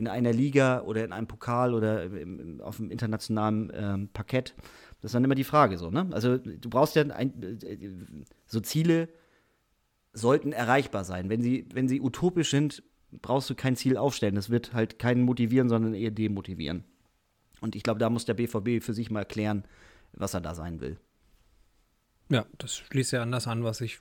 [0.00, 4.54] in einer Liga oder in einem Pokal oder im, auf dem internationalen ähm, Parkett.
[5.00, 6.08] Das ist dann immer die Frage so, ne?
[6.10, 9.10] Also du brauchst ja ein, so Ziele
[10.14, 11.28] sollten erreichbar sein.
[11.28, 12.82] Wenn sie, wenn sie utopisch sind,
[13.12, 14.34] brauchst du kein Ziel aufstellen.
[14.34, 16.84] Das wird halt keinen motivieren, sondern eher demotivieren.
[17.60, 19.64] Und ich glaube, da muss der BVB für sich mal erklären,
[20.12, 20.96] was er da sein will.
[22.30, 24.00] Ja, das schließt ja an das an, was ich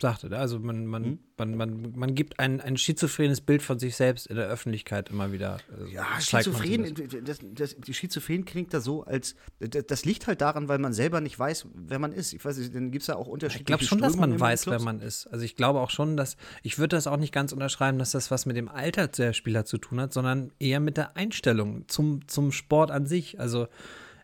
[0.00, 0.28] sagte.
[0.28, 0.36] ne?
[0.38, 1.18] Also man, man, Hm?
[1.38, 5.32] man, man, man gibt ein, ein schizophrenes Bild von sich selbst in der Öffentlichkeit immer
[5.32, 5.58] wieder.
[5.86, 7.28] äh, Ja, man schizophren, zumindest.
[7.28, 10.92] das, das, die Schizophren klingt da so, als das, das liegt halt daran, weil man
[10.92, 12.32] selber nicht weiß, wer man ist.
[12.32, 14.38] Ich weiß nicht, dann gibt es ja auch unterschiedliche Ich glaube schon, dass Strömungen man
[14.38, 15.26] in weiß, wer man ist.
[15.28, 18.30] Also ich glaube auch schon, dass, ich würde das auch nicht ganz unterschreiben, dass das
[18.30, 22.26] was mit dem Alter der Spieler zu tun hat, sondern eher mit der Einstellung zum,
[22.26, 23.38] zum Sport an sich.
[23.38, 23.68] Also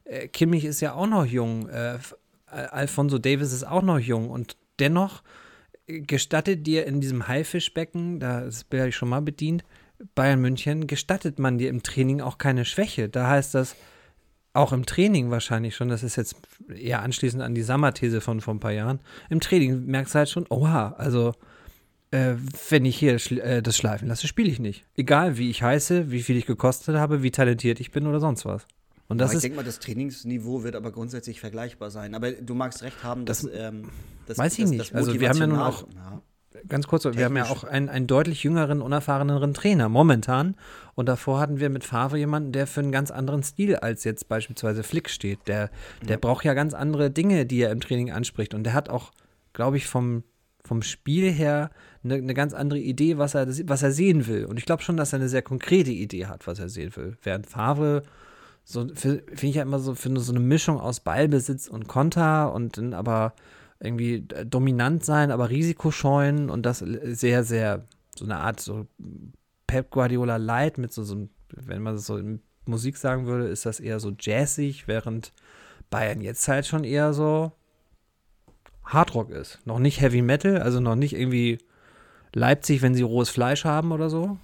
[0.04, 1.98] äh, Kimmich ist ja auch noch jung, äh,
[2.46, 5.22] Alfonso Davis ist auch noch jung und dennoch
[6.07, 9.64] gestattet dir in diesem Haifischbecken, da bin ich schon mal bedient,
[10.14, 13.09] Bayern München, gestattet man dir im Training auch keine Schwäche.
[13.09, 13.76] Da heißt das,
[14.53, 16.37] auch im Training wahrscheinlich schon, das ist jetzt
[16.74, 20.29] eher anschließend an die Sammer-These von vor ein paar Jahren, im Training merkst du halt
[20.29, 21.35] schon, oha, also
[22.11, 22.35] äh,
[22.68, 24.85] wenn ich hier schl äh, das schleifen lasse, spiele ich nicht.
[24.96, 28.44] Egal wie ich heiße, wie viel ich gekostet habe, wie talentiert ich bin oder sonst
[28.44, 28.66] was.
[29.11, 32.14] Und das Aber ich denke mal, das Trainingsniveau wird aber grundsätzlich vergleichbar sein.
[32.14, 33.88] Aber du magst recht haben, dass Das- ähm,
[34.27, 34.81] das, weiß ich das, nicht.
[34.92, 35.85] Das Also wir haben ja nun auch-
[36.68, 40.55] ganz kurz, wir haben ja technisch- auch einen, einen deutlich jüngeren, unerfahreneren Trainer momentan.
[40.94, 44.29] Und davor hatten wir mit Favre jemanden, der für einen ganz anderen Stil als jetzt
[44.29, 45.40] beispielsweise Flick steht.
[45.49, 45.70] Der,
[46.07, 48.55] der braucht ja ganz andere Dinge, die er im Training anspricht.
[48.55, 49.11] Und der hat auch,
[49.53, 50.23] glaube ich, vom,
[50.64, 51.70] vom Spiel her
[52.05, 54.44] eine, eine ganz andere Idee, was er, was er sehen will.
[54.44, 57.16] Und ich glaube schon, dass er eine sehr konkrete Idee hat, was er sehen will.
[57.23, 58.03] Während Favre
[58.64, 62.77] so finde ich ja immer so finde so eine Mischung aus Ballbesitz und Konter und
[62.77, 63.35] dann aber
[63.81, 67.85] irgendwie äh, dominant sein, aber Risiko scheuen und das sehr sehr
[68.16, 68.87] so eine Art so
[69.66, 73.66] Pep Guardiola Light mit so so wenn man das so in Musik sagen würde, ist
[73.66, 75.33] das eher so jazzig, während
[75.90, 77.53] Bayern jetzt halt schon eher so
[78.85, 79.59] Hardrock ist.
[79.64, 81.59] Noch nicht Heavy Metal, also noch nicht irgendwie
[82.33, 84.38] Leipzig, wenn sie rohes Fleisch haben oder so.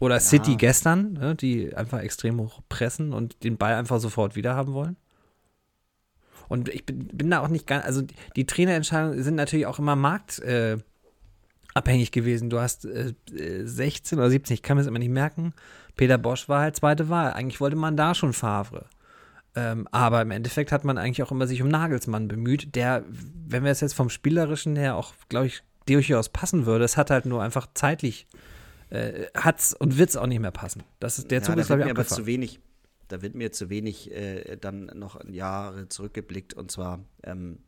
[0.00, 4.56] Oder City gestern, ne, die einfach extrem hoch pressen und den Ball einfach sofort wieder
[4.56, 4.96] haben wollen.
[6.48, 8.02] Und ich bin, bin da auch nicht ganz, also
[8.34, 10.82] die, Trainerentscheidungen sind natürlich auch immer marktabhängig
[12.08, 12.50] äh, gewesen.
[12.50, 15.52] Du hast äh, 16 oder 17, ich kann mir das immer nicht merken.
[15.96, 17.34] Peter Bosch war halt zweite Wahl.
[17.34, 18.86] Eigentlich wollte man da schon Favre.
[19.54, 23.64] Ähm, aber im Endeffekt hat man eigentlich auch immer sich um Nagelsmann bemüht, der, wenn
[23.64, 27.26] wir es jetzt vom Spielerischen her auch, glaube ich, durchaus passen würde, es hat halt
[27.26, 28.26] nur einfach zeitlich,
[28.90, 30.82] äh, hat's und wird's auch nicht mehr passen.
[30.98, 32.60] Das ist, der Zug ja, ist, da glaube wird ich, mir aber zu wenig,
[33.08, 37.60] da wird mir zu wenig äh, dann noch Jahre zurückgeblickt und zwar ähm,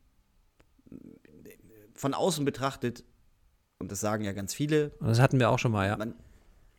[1.95, 3.03] von außen betrachtet,
[3.79, 5.97] und das sagen ja ganz viele, Und das hatten wir auch schon mal, ja.
[5.97, 6.13] man,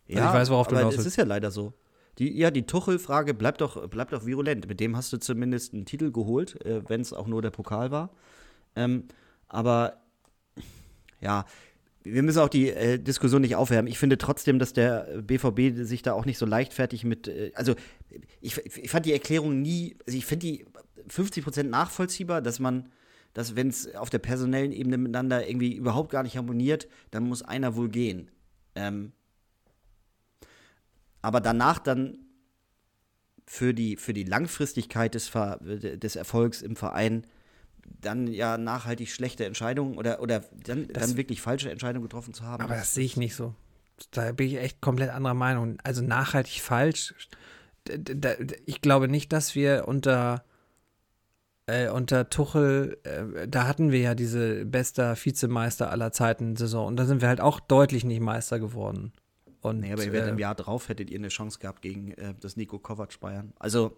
[0.07, 1.09] ich weiß, worauf du aber hinaus es willst.
[1.09, 1.74] ist ja leider so.
[2.18, 4.68] Die, ja, die Tuchel-Frage bleibt doch, bleibt doch virulent.
[4.68, 7.90] Mit dem hast du zumindest einen Titel geholt, äh, wenn es auch nur der Pokal
[7.90, 8.11] war.
[8.76, 9.09] Ähm,
[9.48, 10.00] aber
[11.20, 11.44] ja,
[12.05, 13.90] wir müssen auch die äh, Diskussion nicht aufwärmen.
[13.90, 17.29] Ich finde trotzdem, dass der BVB sich da auch nicht so leichtfertig mit.
[17.29, 17.75] Äh, also,
[18.40, 19.97] ich, ich fand die Erklärung nie.
[20.07, 20.67] Also, ich finde die
[21.09, 22.90] 50% nachvollziehbar, dass man,
[23.33, 27.43] dass wenn es auf der personellen Ebene miteinander irgendwie überhaupt gar nicht harmoniert, dann muss
[27.43, 28.31] einer wohl gehen.
[28.75, 29.12] Ähm,
[31.23, 32.19] aber danach dann
[33.47, 37.27] für die, für die Langfristigkeit des, Ver des Erfolgs im Verein
[38.01, 42.44] dann ja nachhaltig schlechte Entscheidungen oder, oder dann, Das- dann wirklich falsche Entscheidungen getroffen zu
[42.44, 42.62] haben.
[42.62, 43.55] Aber das sehe ich nicht so.
[44.11, 45.79] Da bin ich echt komplett anderer Meinung.
[45.85, 47.14] Also nachhaltig falsch.
[48.66, 50.44] Ich glaube nicht, dass wir unter,
[51.66, 56.97] äh, unter Tuchel, äh, da hatten wir ja diese bester Vizemeister aller Zeiten Saison und
[56.97, 59.12] da sind wir halt auch deutlich nicht Meister geworden.
[59.61, 62.35] Und, Nee, aber ihr äh, im Jahr drauf hättet ihr eine Chance gehabt gegen äh,
[62.38, 63.53] das Nico Kovac Bayern.
[63.59, 63.97] Also,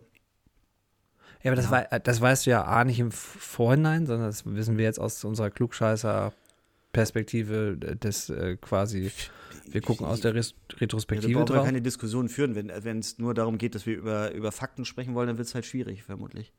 [1.46, 4.44] Ja, aber das, wei- äh, das weißt du ja A nicht im Vorhinein, sondern das
[4.46, 9.10] wissen wir jetzt aus unserer Klugscheißer-Perspektive äh, des äh, quasi,
[9.66, 11.64] wir gucken aus der Res ja, da Retrospektive brauchen wir drauf.
[11.64, 12.54] keine Diskussion führen.
[12.54, 15.48] Wenn wenn es nur darum geht, dass wir über, über Fakten sprechen wollen, dann wird
[15.48, 16.52] es halt schwierig, vermutlich.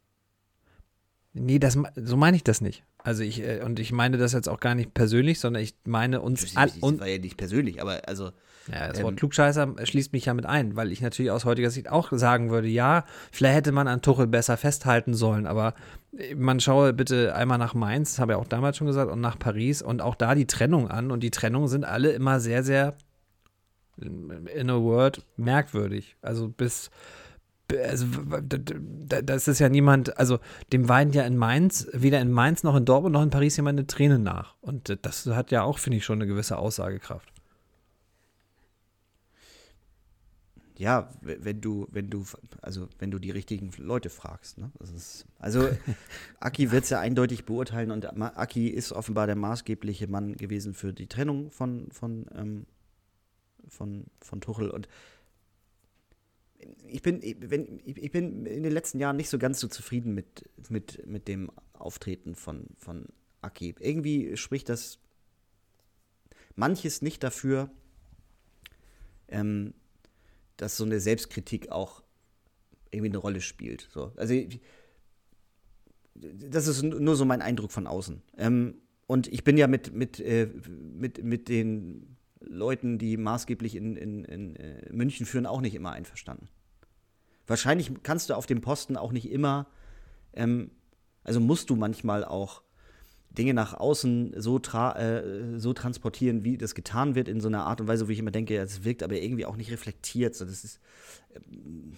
[1.33, 2.83] Nee, das, so meine ich das nicht.
[2.99, 6.21] Also ich, äh, und ich meine das jetzt auch gar nicht persönlich, sondern ich meine
[6.21, 8.31] uns Das, war ja nicht persönlich, aber also,
[8.71, 11.69] ja, das ähm, Wort Klugscheißer schließt mich ja mit ein, weil ich natürlich aus heutiger
[11.69, 15.73] Sicht auch sagen würde, ja, vielleicht hätte man an Tuchel besser festhalten sollen, aber
[16.17, 19.21] äh, man schaue bitte einmal nach Mainz, das habe ich auch damals schon gesagt, und
[19.21, 22.63] nach Paris und auch da die Trennung an und die Trennungen sind alle immer sehr,
[22.63, 22.95] sehr
[23.97, 26.17] in a word merkwürdig.
[26.21, 26.91] Also bis
[27.69, 28.05] also
[29.09, 30.39] das ist ja niemand, also
[30.71, 33.77] dem weint ja in Mainz, weder in Mainz noch in Dortmund noch in Paris jemand
[33.77, 34.55] eine Träne nach.
[34.61, 37.27] Und äh, das hat ja auch, finde ich, schon eine gewisse Aussagekraft.
[40.77, 42.23] Ja, wenn du, wenn du,
[42.61, 44.71] also wenn du die richtigen Leute fragst, ne?
[44.79, 45.67] Ist, also
[46.39, 50.93] Aki wird es ja eindeutig beurteilen und Aki ist offenbar der maßgebliche Mann gewesen für
[50.93, 52.65] die Trennung von, von, ähm,
[53.67, 54.87] von, von Tuchel und
[56.87, 60.49] ich bin, wenn, ich bin in den letzten Jahren nicht so ganz so zufrieden mit,
[60.69, 63.05] mit, mit dem Auftreten von, von
[63.41, 63.75] Aki.
[63.79, 64.99] Irgendwie spricht das
[66.55, 67.69] manches nicht dafür,
[69.27, 69.73] ähm,
[70.57, 72.03] dass so eine Selbstkritik auch
[72.91, 73.87] irgendwie eine Rolle spielt.
[73.91, 74.11] So.
[74.15, 74.33] Also
[76.15, 78.21] das ist nur so mein Eindruck von außen.
[78.37, 83.95] Ähm, und ich bin ja mit, mit, äh, mit, mit den Leuten, die maßgeblich in,
[83.95, 86.49] in, in äh, München führen, auch nicht immer einverstanden.
[87.45, 89.67] Wahrscheinlich kannst du auf dem Posten auch nicht immer,
[90.33, 90.71] ähm,
[91.23, 92.61] also musst du manchmal auch
[93.29, 97.65] Dinge nach außen so, tra äh, so transportieren, wie das getan wird, in so einer
[97.65, 100.35] Art und Weise, wo ich immer denke, es wirkt aber irgendwie auch nicht reflektiert.
[100.35, 100.79] So, das ist
[101.35, 101.93] ähm,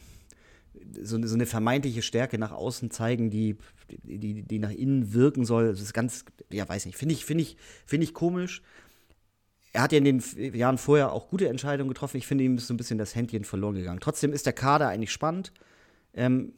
[1.02, 3.58] so, so, eine vermeintliche Stärke nach außen zeigen, die,
[4.04, 5.68] die, die nach innen wirken soll.
[5.68, 8.62] Das ist ganz, ja, weiß nicht, finde ich, finde ich, finde ich komisch.
[9.72, 10.24] Er hat ja in den
[10.56, 12.18] Jahren vorher auch gute Entscheidungen getroffen.
[12.18, 14.00] Ich finde, ihm ist so ein bisschen das Händchen verloren gegangen.
[14.00, 15.54] Trotzdem ist der Kader eigentlich spannend.
[16.13, 16.54] Ähm,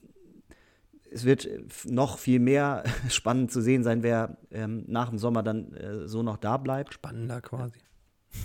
[1.12, 1.48] es wird
[1.86, 6.24] noch viel mehr spannend zu sehen sein, wer ähm, nach dem Sommer dann äh, so
[6.24, 6.94] noch da bleibt.
[6.94, 7.80] Spannender quasi.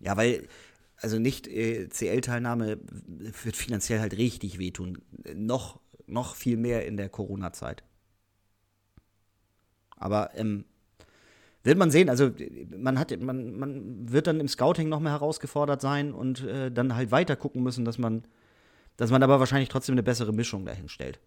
[0.00, 0.46] Ja, weil,
[0.94, 2.78] also nicht äh, CL-Teilnahme
[3.42, 4.98] wird finanziell halt richtig wehtun.
[5.34, 7.82] Noch, noch viel mehr in der Corona-Zeit.
[9.96, 10.66] Aber ähm,
[11.64, 12.08] wird man sehen.
[12.08, 12.30] Also
[12.76, 16.94] man hat, man, man wird dann im Scouting noch mehr herausgefordert sein und äh, dann
[16.94, 18.22] halt weiter gucken müssen, dass man,
[18.96, 21.18] dass man aber wahrscheinlich trotzdem eine bessere Mischung dahin stellt.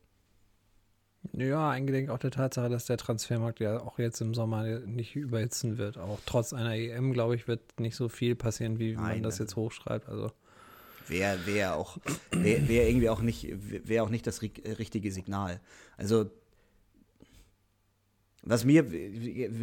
[1.33, 5.77] Ja, eingedenk auch der Tatsache, dass der Transfermarkt ja auch jetzt im Sommer nicht überhitzen
[5.77, 5.97] wird.
[5.97, 9.37] Auch trotz einer EM, glaube ich, wird nicht so viel passieren, wie Nein, man das
[9.37, 10.09] jetzt hochschreibt.
[10.09, 10.31] Also
[11.07, 11.97] wäre wär auch
[12.31, 13.47] wäre wär irgendwie auch nicht
[13.87, 15.59] wäre auch nicht das richtige Signal.
[15.97, 16.31] Also
[18.43, 18.83] was mir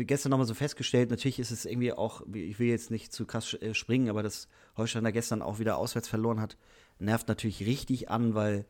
[0.04, 3.56] gestern nochmal so festgestellt, natürlich ist es irgendwie auch, ich will jetzt nicht zu krass
[3.72, 6.56] springen, aber dass Holsteiner gestern auch wieder auswärts verloren hat,
[7.00, 8.66] nervt natürlich richtig an, weil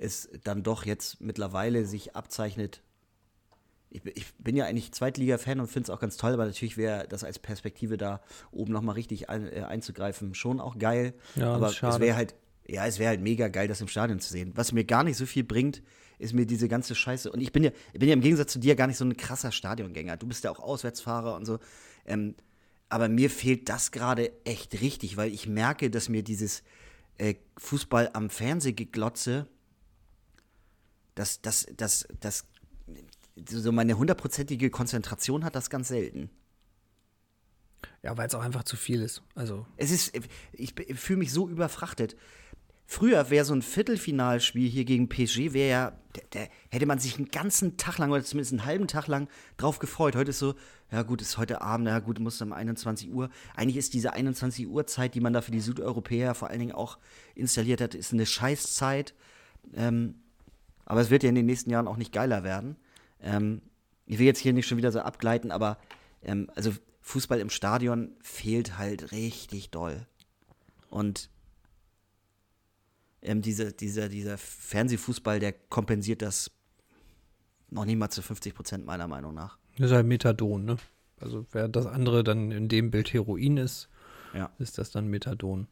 [0.00, 2.82] es dann doch jetzt mittlerweile sich abzeichnet.
[3.90, 7.06] Ich, ich bin ja eigentlich Zweitliga-Fan und finde es auch ganz toll, aber natürlich wäre
[7.08, 11.14] das als Perspektive da oben nochmal richtig ein, äh, einzugreifen schon auch geil.
[11.34, 12.34] Ja, aber es wäre halt,
[12.66, 14.52] ja, es wäre halt mega geil, das im Stadion zu sehen.
[14.54, 15.82] Was mir gar nicht so viel bringt,
[16.18, 17.30] ist mir diese ganze Scheiße.
[17.30, 19.16] Und ich bin ja, ich bin ja im Gegensatz zu dir gar nicht so ein
[19.16, 20.16] krasser Stadiongänger.
[20.16, 21.58] Du bist ja auch Auswärtsfahrer und so.
[22.06, 22.36] Ähm,
[22.88, 26.62] aber mir fehlt das gerade echt richtig, weil ich merke, dass mir dieses
[27.18, 29.46] äh, Fußball am Fernsehgeglotze
[31.20, 32.46] das, das, das, das,
[33.46, 36.30] so meine hundertprozentige Konzentration hat das ganz selten.
[38.02, 39.22] Ja, weil es auch einfach zu viel ist.
[39.34, 39.66] Also.
[39.76, 40.16] Es ist,
[40.52, 42.16] ich, ich fühle mich so überfrachtet.
[42.86, 47.18] Früher wäre so ein Viertelfinalspiel hier gegen PSG, wäre ja, der, der, hätte man sich
[47.18, 49.28] einen ganzen Tag lang oder zumindest einen halben Tag lang
[49.58, 50.16] drauf gefreut.
[50.16, 50.54] Heute ist so,
[50.90, 53.28] ja gut, ist heute Abend, ja gut, muss um 21 Uhr.
[53.54, 56.72] Eigentlich ist diese 21 Uhr Zeit, die man da für die Südeuropäer vor allen Dingen
[56.72, 56.98] auch
[57.34, 59.14] installiert hat, ist eine Scheißzeit.
[59.74, 60.14] Ähm,
[60.90, 62.74] aber es wird ja in den nächsten Jahren auch nicht geiler werden.
[63.20, 63.62] Ähm,
[64.06, 65.78] ich will jetzt hier nicht schon wieder so abgleiten, aber
[66.20, 70.04] ähm, also Fußball im Stadion fehlt halt richtig doll.
[70.88, 71.30] Und
[73.22, 76.50] ähm, diese, dieser, dieser Fernsehfußball, der kompensiert das
[77.68, 79.58] noch nicht mal zu 50 Prozent meiner Meinung nach.
[79.78, 80.76] Das ist halt Methadon, ne?
[81.20, 83.88] Also während das andere dann in dem Bild Heroin ist,
[84.34, 84.50] ja.
[84.58, 85.68] ist das dann Methadon.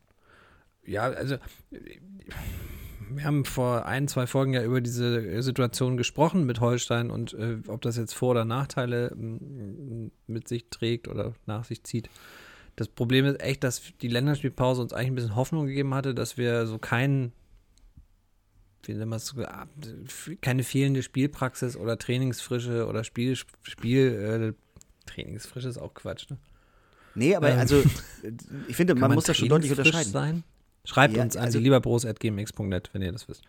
[0.85, 1.38] Ja, also
[3.11, 7.59] wir haben vor ein, zwei Folgen ja über diese Situation gesprochen mit Holstein und äh,
[7.68, 9.14] ob das jetzt Vor- oder Nachteile
[10.27, 12.09] mit sich trägt oder nach sich zieht.
[12.77, 16.37] Das Problem ist echt, dass die Länderspielpause uns eigentlich ein bisschen Hoffnung gegeben hatte, dass
[16.37, 17.33] wir so keinen,
[18.85, 19.35] wie nennt man es,
[20.40, 26.38] keine fehlende Spielpraxis oder Trainingsfrische oder Spiel, Spiel äh, Trainingsfrische ist auch Quatsch, ne?
[27.14, 27.83] Nee, aber ähm, also
[28.68, 30.12] ich finde, man, man muss das schon deutlich unterscheiden.
[30.12, 30.44] Sein?
[30.84, 33.44] Schreibt ja, uns an also, lieberbros.gmx.net, wenn ihr das wisst.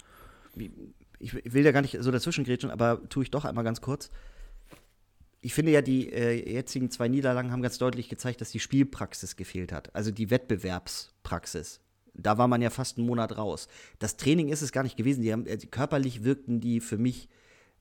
[1.20, 4.10] Ich, will da gar nicht so dazwischen grätschen, aber tue ich doch einmal ganz kurz.
[5.42, 9.36] Ich finde ja, die äh, jetzigen zwei Niederlagen haben ganz deutlich gezeigt, dass die Spielpraxis
[9.38, 9.96] gefehlt hat.
[9.96, 11.80] Also die Wettbewerbspraxis.
[12.14, 13.68] Da war man ja fast einen Monat raus.
[14.00, 15.22] Das Training ist es gar nicht gewesen.
[15.22, 17.30] Die haben, äh, körperlich wirkten die für mich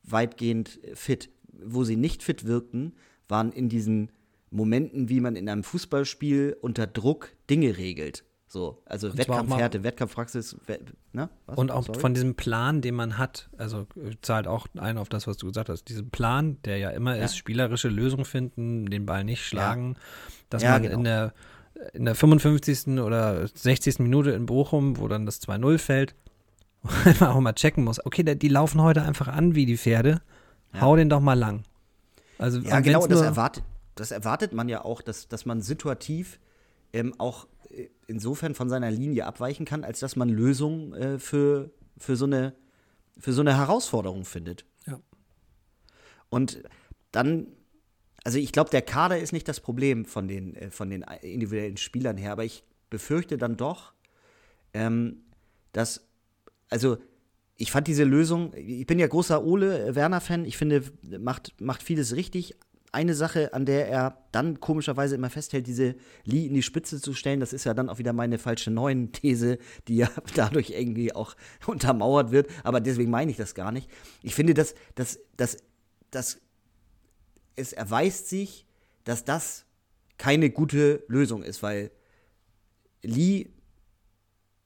[0.05, 1.31] weitgehend fit.
[1.53, 2.95] Wo sie nicht fit wirkten,
[3.27, 4.13] waren in diesen
[4.51, 8.25] Momenten, wie man in einem Fußballspiel unter Druck Dinge regelt.
[8.51, 10.57] So, also Wettkampfhärte, Wettkampfpraxis,
[11.13, 11.29] ne?
[11.45, 11.59] Was?
[11.59, 12.01] Und auch Sorry?
[12.01, 15.49] von diesem Plan, den man hat, also äh, zahlt auch ein auf das, was du
[15.49, 15.85] gesagt hast.
[15.85, 17.25] Diesen Plan, der ja immer ja.
[17.25, 20.01] ist, spielerische Lösung finden, den Ball nicht schlagen, ja.
[20.49, 20.95] dass ja, man genau.
[20.97, 21.35] in der
[21.93, 22.99] in der 55.
[22.99, 24.01] oder 60.
[24.01, 26.15] Minute in Bochum, wo dann das 2-0 fällt,
[27.21, 30.21] man auch mal checken muss, okay, die laufen heute einfach an wie die Pferde,
[30.81, 31.63] hau den doch mal lang.
[32.39, 33.63] Also, ja, genau, das erwartet,
[33.95, 36.41] das erwartet man ja auch, dass, dass man situativ
[36.93, 37.47] ähm, auch
[38.07, 42.55] insofern von seiner Linie abweichen kann, als dass man Lösungen äh, für, für, so eine,
[43.19, 44.65] für so eine Herausforderung findet.
[44.87, 45.01] Ja.
[46.31, 46.63] Und
[47.13, 47.49] dann
[48.29, 51.79] also ich glaube, der Kader ist nicht das Problem von den, äh, von den individuellen
[51.79, 53.95] Spielern her, aber ich befürchte dann doch,
[54.75, 55.23] ähm,
[55.73, 56.07] dass,
[56.69, 56.99] also
[57.57, 60.83] ich fand diese Lösung, ich bin ja großer Ole Werner-Fan, ich finde,
[61.19, 62.55] macht, macht vieles richtig.
[62.91, 67.13] Eine Sache, an der er dann komischerweise immer festhält, diese Lee in die Spitze zu
[67.13, 69.59] stellen, das ist ja dann auch wieder meine falsche neuen These,
[69.89, 71.37] die ja dadurch irgendwie auch
[71.67, 72.49] untermauert wird.
[72.65, 73.91] Aber deswegen meine ich das gar nicht.
[74.23, 75.59] Ich finde, dass, dass, dass,
[76.11, 76.41] dass
[77.57, 78.67] es erweist sich,
[79.05, 79.67] dass das
[80.17, 81.91] keine gute Lösung ist, weil
[83.03, 83.51] Lee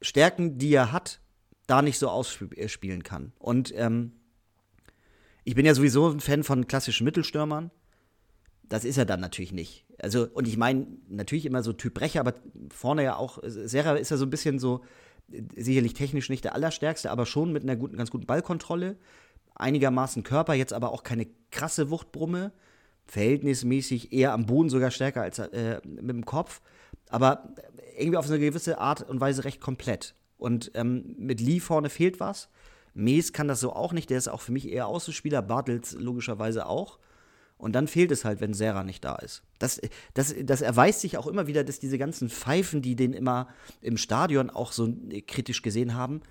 [0.00, 1.20] Stärken, die er hat,
[1.66, 3.32] da nicht so ausspielen kann.
[3.38, 4.12] Und ähm,
[5.44, 7.70] ich bin ja sowieso ein Fan von klassischen Mittelstürmern.
[8.72, 9.84] Das ist er dann natürlich nicht.
[9.98, 12.32] Also, und ich meine natürlich immer so Typ Brecher, aber
[12.70, 14.80] vorne ja auch, Serra ist ja so ein bisschen so,
[15.54, 18.96] sicherlich technisch nicht der Allerstärkste, aber schon mit einer guten, ganz guten Ballkontrolle.
[19.54, 22.50] Einigermaßen Körper, jetzt aber auch keine krasse Wuchtbrumme.
[23.04, 26.62] Verhältnismäßig eher am Boden sogar stärker als äh, mit dem Kopf.
[27.10, 27.52] Aber
[27.98, 30.14] irgendwie auf eine gewisse Art und Weise recht komplett.
[30.38, 32.48] Und ähm, mit Lee vorne fehlt was.
[32.94, 36.64] Mees kann das so auch nicht, der ist auch für mich eher Außenspieler, Bartels logischerweise
[36.64, 36.98] auch.
[37.62, 39.44] Und dann fehlt es halt, wenn Serra nicht da ist.
[39.60, 39.80] Das,
[40.14, 43.46] das, das erweist sich auch immer wieder, dass diese ganzen Pfeifen, die den immer
[43.80, 44.92] im Stadion auch so
[45.28, 46.22] kritisch gesehen haben,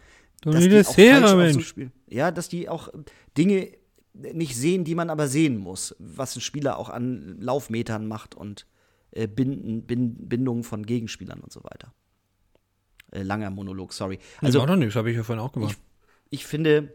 [0.42, 1.92] du dass die auch Serra, falsch Mensch.
[2.08, 2.90] Ja, dass die auch
[3.38, 3.72] Dinge
[4.14, 8.68] nicht sehen, die man aber sehen muss, was ein Spieler auch an Laufmetern macht und
[9.12, 11.94] äh, Binden, Bind, Bindungen von Gegenspielern und so weiter.
[13.12, 14.20] Äh, langer Monolog, sorry.
[14.42, 15.78] Also, das war doch nichts, habe ich ja vorhin auch gemacht.
[16.30, 16.94] Ich, ich finde,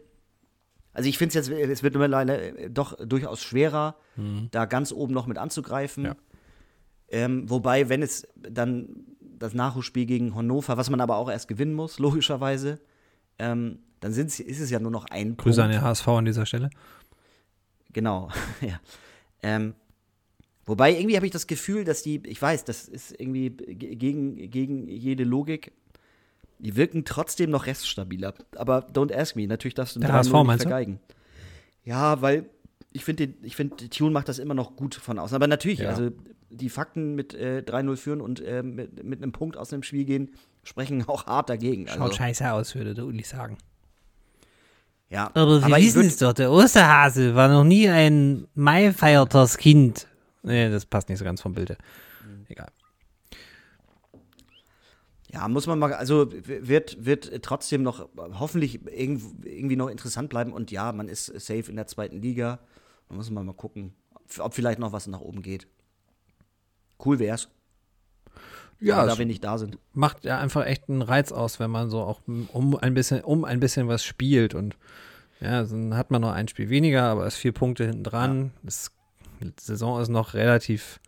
[0.97, 4.47] also ich finde es jetzt, es wird mittlerweile äh, doch durchaus schwerer, mhm.
[4.49, 6.05] da ganz oben noch mit anzugreifen.
[6.05, 6.15] Ja.
[7.09, 8.89] Ähm, wobei, wenn es dann
[9.21, 12.79] das Nachholspiel gegen Hannover, was man aber auch erst gewinnen muss, logischerweise,
[13.37, 15.75] ähm, dann ist es ja nur noch ein Grüße Punkt.
[15.75, 16.71] an den HSV an dieser Stelle.
[17.93, 18.29] Genau,
[18.61, 18.79] ja.
[19.43, 19.75] Ähm,
[20.65, 24.87] wobei, irgendwie habe ich das Gefühl, dass die, ich weiß, das ist irgendwie gegen, gegen
[24.87, 25.73] jede Logik,
[26.59, 28.33] die wirken trotzdem noch reststabiler.
[28.55, 30.99] Aber don't ask me, natürlich darfst du Der HSV nicht vergeigen.
[31.07, 31.15] Du?
[31.89, 32.49] Ja, weil
[32.91, 35.35] ich finde, ich finde, Tune macht das immer noch gut von außen.
[35.35, 35.89] Aber natürlich, ja.
[35.89, 36.11] also
[36.49, 40.05] die Fakten mit äh, 3-0 führen und äh, mit, mit einem Punkt aus dem Spiel
[40.05, 40.31] gehen,
[40.63, 41.87] sprechen auch hart dagegen.
[41.87, 42.13] Schaut also.
[42.13, 43.57] scheiße aus, würde der Uli sagen.
[45.09, 50.07] Ja, aber wir aber wissen es doch, der Osterhase war noch nie ein Maifeiertagskind.
[50.43, 51.77] Nee, das passt nicht so ganz vom Bilde.
[52.25, 52.45] Mhm.
[52.49, 52.67] Egal.
[55.37, 58.09] Ja, muss man mal, also wird, wird trotzdem noch
[58.39, 62.57] hoffentlich irgendwie noch interessant bleiben und ja, man ist safe in der zweiten Liga.
[63.07, 63.93] Da muss man mal gucken,
[64.39, 65.67] ob vielleicht noch was nach oben geht.
[67.05, 67.49] Cool wär's.
[68.79, 69.77] Ja, da wir nicht da sind.
[69.93, 73.45] Macht ja einfach echt einen Reiz aus, wenn man so auch um ein bisschen, um
[73.45, 74.75] ein bisschen was spielt und
[75.39, 78.53] ja, dann hat man noch ein Spiel weniger, aber es vier Punkte hinten dran.
[78.63, 78.69] Ja.
[79.41, 80.99] die Saison ist noch relativ,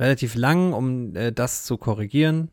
[0.00, 2.50] relativ lang, um äh, das zu korrigieren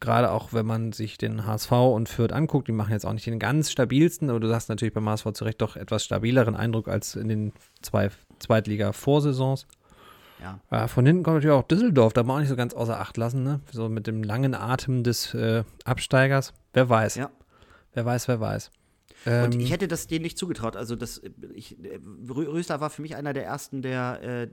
[0.00, 3.26] gerade auch wenn man sich den HSV und Fürth anguckt, die machen jetzt auch nicht
[3.26, 6.88] den ganz stabilsten, aber du hast natürlich beim HSV zu Recht doch etwas stabileren Eindruck
[6.88, 9.66] als in den zwei Zweitliga-Vorsaisons.
[10.42, 10.58] Ja.
[10.70, 13.16] Äh, von hinten kommt natürlich auch Düsseldorf, da man auch nicht so ganz außer Acht
[13.16, 13.60] lassen, ne?
[13.70, 16.52] So mit dem langen Atem des äh, Absteigers.
[16.72, 17.14] Wer weiß.
[17.14, 17.30] Ja.
[17.94, 18.70] Wer weiß, wer weiß.
[19.24, 20.76] Und ich ähm, hätte das denen nicht zugetraut.
[20.76, 21.22] Also das,
[21.54, 21.76] ich,
[22.28, 24.48] Rösler war für mich einer der ersten, der, äh,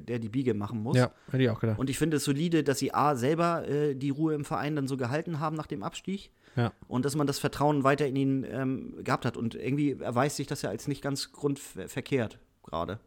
[0.00, 0.96] der die Biege machen muss.
[0.96, 1.78] Ja, hätte ich auch gedacht.
[1.78, 4.88] Und ich finde es solide, dass sie A, selber äh, die Ruhe im Verein dann
[4.88, 6.30] so gehalten haben nach dem Abstieg.
[6.56, 6.72] Ja.
[6.88, 9.36] Und dass man das Vertrauen weiter in ihn ähm, gehabt hat.
[9.36, 13.00] Und irgendwie erweist sich das ja als nicht ganz grundverkehrt gerade.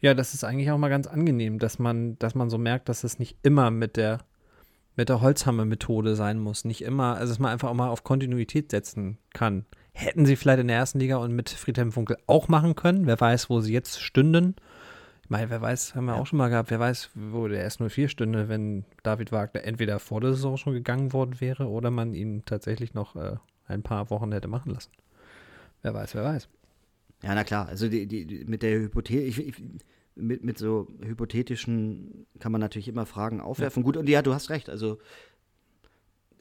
[0.00, 3.02] Ja, das ist eigentlich auch mal ganz angenehm, dass man, dass man so merkt, dass
[3.02, 4.20] es nicht immer mit der
[4.98, 6.64] mit der Holzhammer-Methode sein muss.
[6.64, 9.64] Nicht immer, also dass man einfach auch mal auf Kontinuität setzen kann.
[10.00, 13.08] Hätten sie vielleicht in der ersten Liga und mit Friedhelm Funkel auch machen können.
[13.08, 14.54] Wer weiß, wo sie jetzt stünden.
[15.24, 16.20] Ich meine, wer weiß, haben wir ja.
[16.20, 20.20] auch schon mal gehabt, wer weiß, wo der S04 stünde, wenn David Wagner entweder vor
[20.20, 24.30] der Saison schon gegangen worden wäre oder man ihn tatsächlich noch äh, ein paar Wochen
[24.30, 24.92] hätte machen lassen.
[25.82, 26.48] Wer weiß, wer weiß.
[27.24, 29.52] Ja, na klar, also die, die, mit der Hypothese,
[30.14, 33.82] mit, mit so hypothetischen kann man natürlich immer Fragen aufwerfen.
[33.82, 33.84] Ja.
[33.84, 34.98] Gut, und ja, du hast recht, also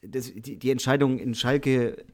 [0.03, 2.05] das, die, die Entscheidung in Schalke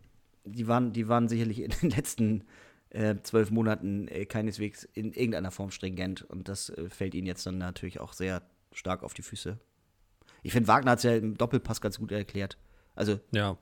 [0.46, 2.44] die waren, die waren sicherlich in den letzten
[2.90, 6.22] äh, zwölf Monaten äh, keineswegs in irgendeiner Form stringent.
[6.22, 8.42] Und das äh, fällt ihnen jetzt dann natürlich auch sehr
[8.72, 9.60] stark auf die Füße.
[10.44, 12.58] Ich finde, Wagner hat es ja im Doppelpass ganz gut erklärt.
[12.96, 13.58] Also, ja.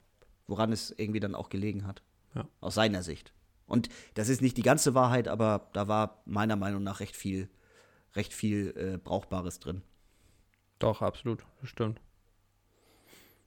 [0.47, 2.01] woran es irgendwie dann auch gelegen hat.
[2.35, 2.47] Ja.
[2.59, 3.33] Aus seiner Sicht.
[3.67, 7.49] Und das ist nicht die ganze Wahrheit, aber da war meiner Meinung nach recht viel,
[8.15, 9.81] recht viel äh, Brauchbares drin.
[10.79, 12.01] Doch, absolut, das stimmt.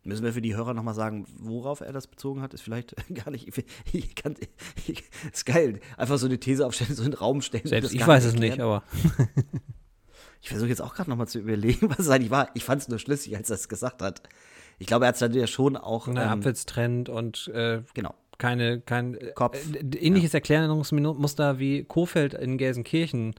[0.04, 3.30] Müssen wir für die Hörer nochmal sagen, worauf er das bezogen hat, ist vielleicht gar
[3.30, 3.50] nicht.
[3.92, 4.36] Ich, kann,
[4.86, 5.02] ich,
[5.32, 5.80] ist geil.
[5.96, 7.66] Einfach so eine These aufstellen, so einen Raum stellen.
[7.66, 8.82] Selbst ich weiß es nicht, aber.
[10.44, 12.50] Ich versuche jetzt auch gerade nochmal zu überlegen, was es eigentlich war.
[12.52, 14.22] Ich fand es nur schlüssig, als er es gesagt hat.
[14.78, 16.06] Ich glaube, er hat es dann ja schon auch.
[16.06, 18.14] Ein ähm, Abwärtstrend und äh, genau.
[18.36, 19.58] keine, kein Kopf.
[19.72, 23.34] äh, ähnliches Erklärungsmuster wie Kofeld in Gelsenkirchen.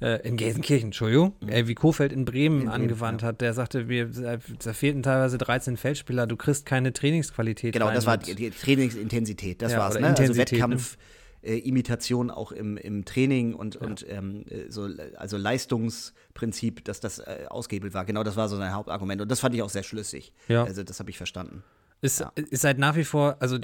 [0.00, 2.60] Äh, in Gelsenkirchen, Entschuldigung, äh, wie Kofeld in Bremen Mhm.
[2.62, 3.40] In Bremen, angewandt hat.
[3.40, 4.38] Der sagte, wir, da
[4.74, 7.72] fehlten teilweise 13 Feldspieler, du kriegst keine Trainingsqualität.
[7.72, 10.06] Genau, das war die, Trainingsintensität, das Ja, war's, ne?
[10.08, 10.98] Also Intensität, Wettkampf,
[11.42, 14.86] äh, Imitation auch im, im Training und, und ähm, äh, so,
[15.16, 18.04] also Leistungsprinzip, dass das äh, ausgehebelt war.
[18.04, 19.22] Genau, das war so sein Hauptargument.
[19.22, 20.34] Und das fand ich auch sehr schlüssig.
[20.48, 20.64] Ja.
[20.64, 21.62] Also das habe ich verstanden.
[22.02, 22.32] Ist, Ja.
[22.36, 23.58] ist halt nach wie vor, also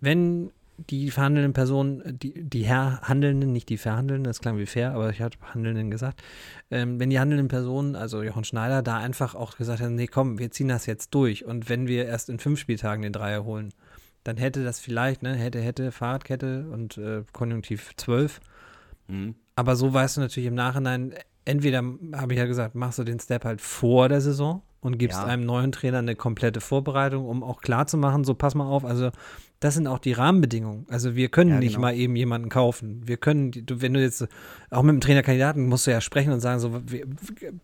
[0.00, 4.92] wenn die verhandelnden Personen, die, die Herr Handelnden, nicht die Verhandelnden, das klang wie fair,
[4.92, 6.22] aber ich hatte Handelnden gesagt,
[6.70, 10.38] ähm, wenn die handelnden Personen, also Jochen Schneider, da einfach auch gesagt haben, nee, komm,
[10.38, 13.72] wir ziehen das jetzt durch und wenn wir erst in fünf Spieltagen den Dreier holen,
[14.24, 18.40] dann hätte das vielleicht, ne, hätte, hätte, Fahrradkette und äh, Konjunktiv 12,
[19.06, 19.34] Mhm.
[19.54, 21.14] aber so weißt du natürlich im Nachhinein,
[21.44, 21.82] entweder,
[22.14, 25.24] habe ich ja gesagt, machst du den Step halt vor der Saison und gibst Ja.
[25.24, 28.84] einem neuen Trainer eine komplette Vorbereitung, um auch klar zu machen, so pass mal auf,
[28.84, 29.10] also
[29.60, 30.86] das sind auch die Rahmenbedingungen.
[30.90, 31.86] Also wir können Ja, nicht genau.
[31.86, 33.00] mal eben jemanden kaufen.
[33.06, 34.26] Wir können, wenn du jetzt,
[34.70, 36.82] auch mit dem Trainerkandidaten musst du ja sprechen und sagen, so,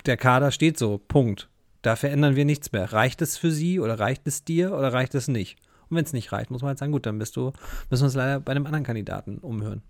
[0.07, 1.49] der Kader steht so, Punkt.
[1.83, 2.93] Da verändern wir nichts mehr.
[2.93, 5.57] Reicht es für sie oder reicht es dir oder reicht es nicht?
[5.89, 7.53] Und wenn es nicht reicht, muss man halt sagen, gut, dann bist du,
[7.91, 9.83] müssen wir uns leider bei einem anderen Kandidaten umhören.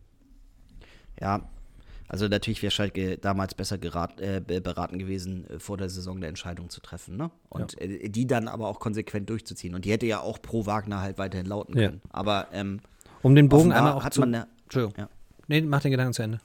[1.21, 1.43] Ja,
[2.11, 6.17] also natürlich wäre Schalke damals besser gerat, äh, be- beraten gewesen, äh, vor der Saison
[6.17, 7.31] eine Entscheidung zu treffen, ne?
[7.49, 9.75] Und äh, die dann aber auch konsequent durchzuziehen.
[9.75, 11.89] Und die hätte ja auch pro Wagner halt weiterhin lauten Ja.
[11.89, 12.03] können.
[12.11, 12.81] Aber ähm,
[13.23, 14.21] Um den Bogen einmal auch hat zu.
[14.21, 14.95] man eine, Entschuldigung.
[14.99, 15.09] Ja.
[15.49, 16.39] Nee, mach den Gedanken zu Ende.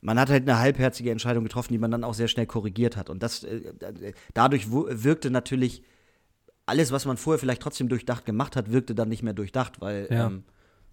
[0.00, 3.08] man hat halt eine halbherzige Entscheidung getroffen, die man dann auch sehr schnell korrigiert hat.
[3.10, 5.82] Und das äh, dadurch wirkte natürlich
[6.66, 10.06] alles, was man vorher vielleicht trotzdem durchdacht gemacht hat, wirkte dann nicht mehr durchdacht, weil
[10.10, 10.26] Ja.
[10.26, 10.44] ähm,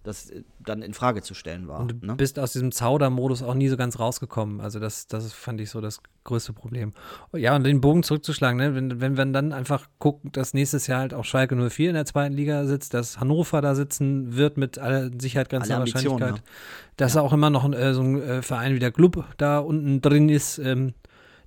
[0.02, 1.80] das äh, dann in Frage zu stellen war.
[1.80, 2.14] Und du ne?
[2.16, 4.60] bist aus diesem Zauder-Modus auch nie so ganz rausgekommen.
[4.60, 6.92] Also das, das fand ich so das größte Problem.
[7.32, 8.74] Ja, und den Bogen zurückzuschlagen, ne?
[8.74, 12.06] wenn, wenn wir dann einfach gucken, dass nächstes Jahr halt auch Schalke 04 in der
[12.06, 16.50] zweiten Liga sitzt, dass Hannover da sitzen wird mit aller Sicherheit grenzender Alle Ambitionen, Wahrscheinlichkeit,
[16.96, 20.00] dass auch immer noch ein, äh, so ein äh, Verein wie der Club da unten
[20.00, 20.94] drin ist, ähm,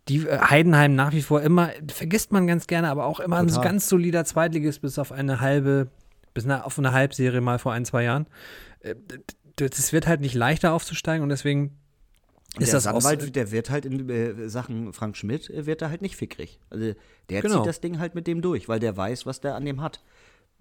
[0.09, 3.47] die äh, Heidenheim nach wie vor immer, vergisst man ganz gerne, aber auch immer ein
[3.47, 5.87] ganz solider Zweitligist bis auf eine halbe,
[6.33, 8.27] bis na, auf eine Halbserie mal vor ein, zwei Jahren.
[8.79, 11.77] Äh, d- Das wird halt nicht leichter aufzusteigen und deswegen
[12.59, 15.89] ist der das Sandwald, der wird halt in äh, Sachen Frank Schmidt, äh, wird er
[15.89, 16.59] halt nicht fickrig.
[16.69, 16.93] Also
[17.29, 17.57] der Genau.
[17.57, 20.01] zieht das Ding halt mit dem durch, weil der weiß, was der an dem hat.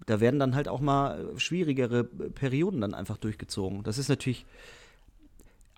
[0.07, 3.83] Da werden dann halt auch mal äh, schwierigere äh, Perioden dann einfach durchgezogen.
[3.83, 4.45] Das ist natürlich,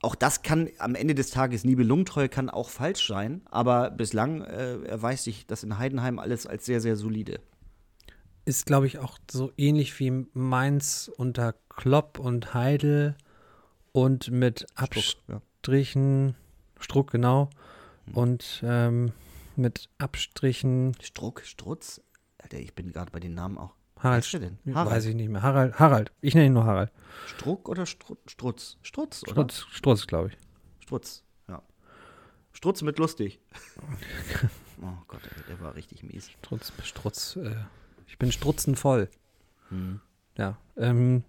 [0.01, 4.77] auch das kann am Ende des Tages, Nibelungentreue kann auch falsch sein, aber bislang äh,
[4.83, 7.39] erweist sich das in Heidenheim alles als sehr, sehr solide.
[8.45, 13.15] Ist, glaube ich, auch so ähnlich wie Mainz unter Klopp und Heidel
[13.91, 14.67] und mit ja.
[14.75, 16.35] Abstrichen,
[16.79, 17.49] Struck, genau,
[18.13, 19.11] und ähm,
[19.55, 22.01] mit Abstrichen Struck, Strutz,
[22.37, 23.73] Alter, ich bin gerade bei den Namen auch.
[23.97, 24.59] Harald, denn?
[24.73, 24.95] Harald.
[24.95, 26.91] weiß ich nicht mehr, Harald, Harald, ich nenne ihn nur Harald,
[27.27, 28.77] Struck oder Stru Strutz?
[28.83, 29.31] Strutz, oder?
[29.31, 30.37] Strutz, Strutz glaube ich.
[30.79, 31.63] Strutz, ja.
[32.51, 33.39] Strutz mit lustig.
[34.81, 36.29] oh Gott, der war richtig mies.
[36.29, 37.55] Strutz, Strutz, äh,
[38.07, 39.09] ich bin strutzenvoll.
[39.69, 39.99] Hm.
[40.37, 40.57] Ja.
[40.77, 41.23] Ähm,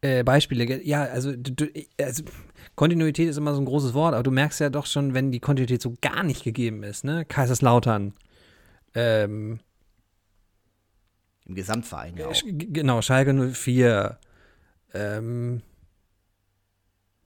[0.00, 1.66] äh, Beispiele, ja, also, du,
[2.00, 2.22] also
[2.76, 5.40] Kontinuität ist immer so ein großes Wort, aber du merkst ja doch schon, wenn die
[5.40, 7.24] Kontinuität so gar nicht gegeben ist, ne?
[7.24, 8.14] Kaiserslautern,
[8.94, 9.60] ähm,
[11.46, 12.42] Im Gesamtverein ja auch.
[12.44, 14.18] Genau, Schalke 04,
[14.92, 15.62] ähm,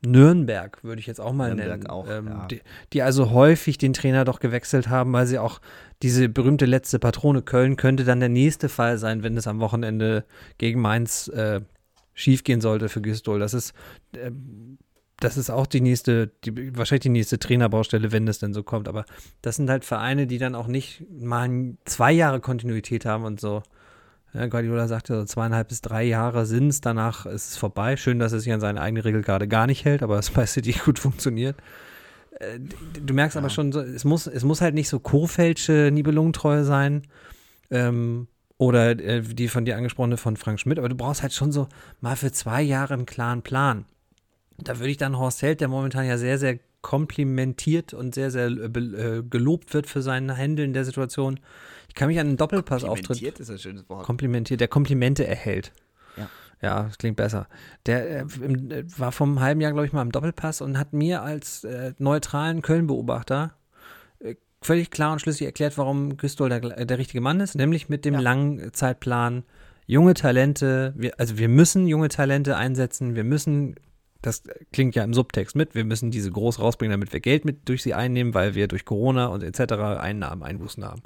[0.04, 1.90] Nürnberg würde ich jetzt auch mal Nürnberg nennen.
[1.90, 2.46] auch, ähm, ja.
[2.46, 2.60] die,
[2.92, 5.60] die also häufig den Trainer doch gewechselt haben, weil sie auch
[6.02, 10.24] diese berühmte letzte Patrone Köln könnte dann der nächste Fall sein, wenn es am Wochenende
[10.58, 11.60] gegen Mainz äh,
[12.14, 13.38] schiefgehen sollte für Gistol.
[13.38, 13.74] Das ist,
[14.16, 14.78] ähm,
[15.20, 18.88] das ist auch die nächste, die, wahrscheinlich die nächste Trainerbaustelle, wenn es denn so kommt.
[18.88, 19.04] Aber
[19.40, 23.62] das sind halt Vereine, die dann auch nicht mal zwei Jahre Kontinuität haben und so.
[24.34, 27.96] Ja, Guardiola sagte, so zweieinhalb bis drei Jahre sind es, danach ist es vorbei.
[27.96, 30.46] Schön, dass er sich an seine eigene Regel gerade gar nicht hält, aber es bei
[30.46, 31.56] City gut funktioniert.
[32.40, 32.58] Äh,
[33.04, 37.02] Du merkst aber schon, es, muss, es muss halt nicht so Kofelsche Nibelungentreue sein.
[37.70, 38.26] Ähm,
[38.58, 41.68] oder äh, die von dir angesprochene von Frank Schmidt, aber du brauchst halt schon so
[42.00, 43.86] mal für zwei Jahre einen klaren Plan.
[44.56, 48.46] Da würde ich dann Horst Held, der momentan ja sehr, sehr komplimentiert und sehr, sehr
[48.46, 51.40] äh, gelobt wird für sein Handeln der Situation.
[51.92, 54.06] Ich kann mich an einen Doppelpass-Auftritt Komplimentiert ist ein schönes Wort.
[54.06, 55.72] komplimentiert, der Komplimente erhält.
[56.16, 56.30] Ja.
[56.62, 57.48] Ja, das klingt besser.
[57.84, 60.78] Der äh, im, äh, war vor einem halben Jahr, glaube ich, mal im Doppelpass und
[60.78, 63.52] hat mir als äh, neutralen Köln-Beobachter
[64.20, 67.90] äh, völlig klar und schlüssig erklärt, warum Güstol der, äh, der richtige Mann ist, nämlich
[67.90, 68.20] mit dem Ja.
[68.20, 69.44] langen Zeitplan.
[69.86, 73.74] Junge Talente, wir, also wir müssen junge Talente einsetzen, wir müssen
[74.22, 77.68] das klingt ja im Subtext mit, wir müssen diese groß rausbringen, damit wir Geld mit
[77.68, 79.72] durch sie einnehmen, weil wir durch Corona und etc.
[80.00, 81.02] Einnahmen, Einbußen haben.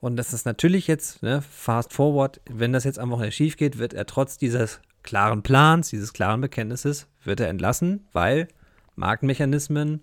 [0.00, 3.78] Und das ist natürlich jetzt, ne, fast forward, wenn das jetzt am Wochenende schief geht,
[3.78, 8.48] wird er trotz dieses klaren Plans, dieses klaren Bekenntnisses, wird er entlassen, weil
[8.94, 10.02] Marktmechanismen,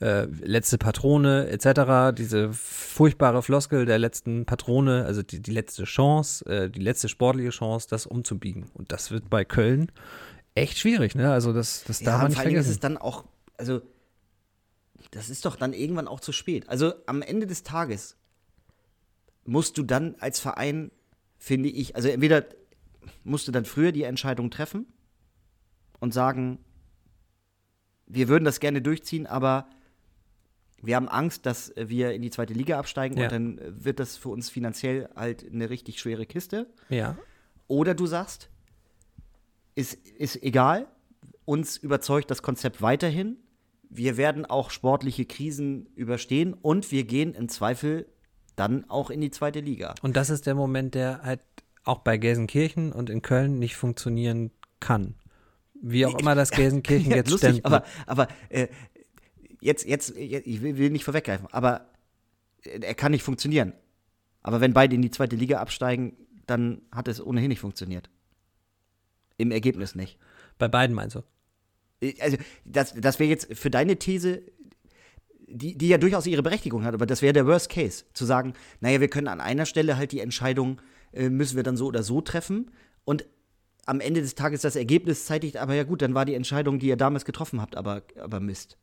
[0.00, 6.44] äh, letzte Patrone etc., diese furchtbare Floskel der letzten Patrone, also die, die letzte Chance,
[6.46, 8.66] äh, die letzte sportliche Chance, das umzubiegen.
[8.74, 9.92] Und das wird bei Köln
[10.54, 11.32] echt schwierig, ne?
[11.32, 12.70] Also das, das darf ja, man nicht allem ist vergessen.
[12.70, 13.24] es dann auch,
[13.56, 13.82] also
[15.10, 16.68] das ist doch dann irgendwann auch zu spät.
[16.68, 18.16] Also am Ende des Tages
[19.44, 20.90] musst du dann als Verein,
[21.38, 22.44] finde ich, also entweder
[23.22, 24.86] musst du dann früher die Entscheidung treffen
[26.00, 26.58] und sagen,
[28.06, 29.68] wir würden das gerne durchziehen, aber
[30.82, 33.24] wir haben Angst, dass wir in die zweite Liga absteigen Ja.
[33.24, 36.66] und dann wird das für uns finanziell halt eine richtig schwere Kiste.
[36.90, 37.16] Ja.
[37.68, 38.50] Oder du sagst,
[39.74, 40.86] ist, ist egal,
[41.46, 43.38] uns überzeugt das Konzept weiterhin.
[43.88, 48.06] Wir werden auch sportliche Krisen überstehen und wir gehen im Zweifel
[48.56, 49.94] dann auch in die zweite Liga.
[50.02, 51.40] Und das ist der Moment, der halt
[51.84, 54.50] auch bei Gelsenkirchen und in Köln nicht funktionieren
[54.80, 55.14] kann.
[55.74, 57.66] Wie auch immer das Gelsenkirchen Ja, jetzt lustig, stemmt.
[57.66, 58.68] aber, aber äh,
[59.60, 61.86] jetzt, jetzt, ich will, will nicht vorweggreifen, aber
[62.64, 63.74] äh, er kann nicht funktionieren.
[64.42, 68.10] Aber wenn beide in die zweite Liga absteigen, dann hat es ohnehin nicht funktioniert.
[69.36, 70.18] Im Ergebnis nicht.
[70.58, 71.22] bei beiden meinst du?
[72.20, 74.42] also das, das wäre jetzt für deine These,
[75.46, 78.54] die, die ja durchaus ihre Berechtigung hat, aber das wäre der Worst Case, zu sagen,
[78.80, 80.80] naja, wir können an einer Stelle halt die Entscheidung,
[81.12, 82.70] äh, müssen wir dann so oder so treffen
[83.04, 83.24] und
[83.86, 86.88] am Ende des Tages das Ergebnis zeitigt, aber ja gut, dann war die Entscheidung, die
[86.88, 88.78] ihr damals getroffen habt, aber, aber Mist.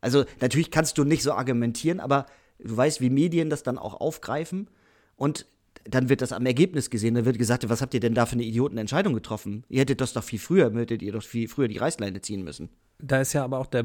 [0.00, 2.26] Also natürlich kannst du nicht so argumentieren, aber
[2.58, 4.68] du weißt, wie Medien das dann auch aufgreifen
[5.16, 5.46] und
[5.84, 8.32] dann wird das am Ergebnis gesehen, dann wird gesagt, was habt ihr denn da für
[8.32, 9.64] eine Idiotenentscheidung getroffen?
[9.68, 12.70] Ihr hättet das doch viel früher, hättet ihr doch viel früher die Reißleine ziehen müssen.
[12.98, 13.82] Da ist ja aber auch der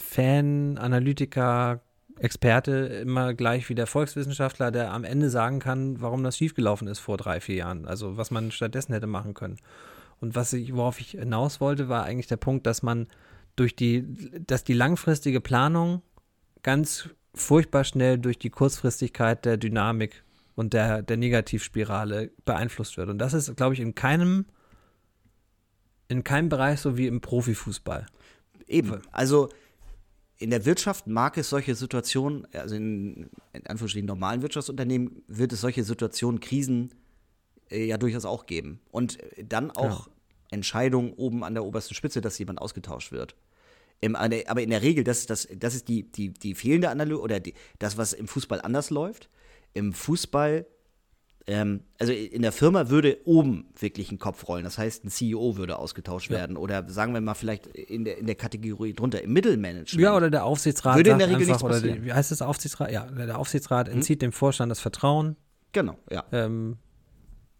[0.00, 1.80] Bundesliga-Fan, Analytiker,
[2.18, 2.72] Experte
[3.02, 7.16] immer gleich wie der Volkswissenschaftler, der am Ende sagen kann, warum das schiefgelaufen ist vor
[7.16, 7.86] drei, vier Jahren.
[7.86, 9.56] Also was man stattdessen hätte machen können.
[10.20, 13.06] Und was ich, worauf ich hinaus wollte, war eigentlich der Punkt, dass man
[13.56, 14.04] durch die,
[14.46, 16.02] dass die langfristige Planung
[16.62, 20.22] ganz furchtbar schnell durch die Kurzfristigkeit der Dynamik
[20.56, 23.08] und der, der Negativspirale beeinflusst wird.
[23.08, 24.44] Und das ist, glaube ich, in keinem,
[26.08, 28.06] in keinem Bereich so wie im Profifußball.
[28.66, 29.00] Eben.
[29.10, 29.48] Also
[30.40, 35.60] in der Wirtschaft mag es solche Situationen, also in, in Anführungsstrichen normalen Wirtschaftsunternehmen wird es
[35.60, 36.94] solche Situationen, Krisen
[37.70, 38.80] äh, ja durchaus auch geben.
[38.90, 40.08] Und äh, dann auch
[40.50, 43.36] Entscheidungen oben an der obersten Spitze, dass jemand ausgetauscht wird.
[44.00, 47.38] Im, aber in der Regel, das, das, das ist die, die, die fehlende Analyse oder
[47.38, 49.28] die, das, was im Fußball anders läuft.
[49.74, 50.66] Im Fußball,
[51.50, 54.62] ähm, also in der Firma würde oben wirklich ein Kopf rollen.
[54.62, 56.56] Das heißt, ein CEO würde ausgetauscht werden.
[56.56, 60.00] Oder sagen wir mal vielleicht in der, in der Kategorie drunter, im Mittelmanagement.
[60.00, 62.04] Ja, oder der Aufsichtsrat Würde in der Regel einfach, nichts oder die, passieren.
[62.04, 62.92] wie heißt das Aufsichtsrat?
[62.92, 65.36] Ja, der Aufsichtsrat entzieht dem Vorstand das Vertrauen.
[65.72, 66.24] Genau, ja.
[66.30, 66.76] Ähm,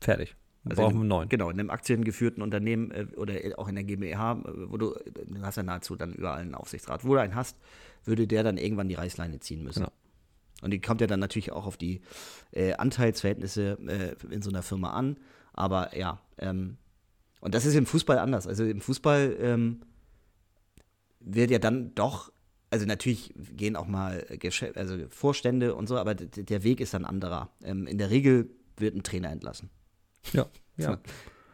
[0.01, 0.37] fertig.
[0.69, 1.29] Also brauchen wir neuen.
[1.29, 5.11] Genau, in einem aktiengeführten Unternehmen äh, oder auch in der GmbH, äh, wo du, äh,
[5.27, 7.05] du hast ja nahezu dann überall einen Aufsichtsrat.
[7.05, 7.57] Wo du einen hast,
[8.05, 9.81] würde der dann irgendwann die Reißleine ziehen müssen.
[9.81, 9.93] Genau.
[10.61, 12.01] Und die kommt ja dann natürlich auch auf die
[12.53, 15.19] äh, Anteilsverhältnisse äh, in so einer Firma an.
[15.53, 16.77] Aber ja, ähm,
[17.41, 18.47] und das ist im Fußball anders.
[18.47, 19.81] Also im Fußball ähm,
[21.21, 22.33] wird ja dann doch,
[22.71, 27.05] also natürlich gehen auch mal Geschä also Vorstände und so, aber der Weg ist dann
[27.05, 27.51] anderer.
[27.65, 29.71] Ähm, in der Regel wird ein Trainer entlassen.
[30.33, 30.47] Ja,
[30.77, 30.99] ja.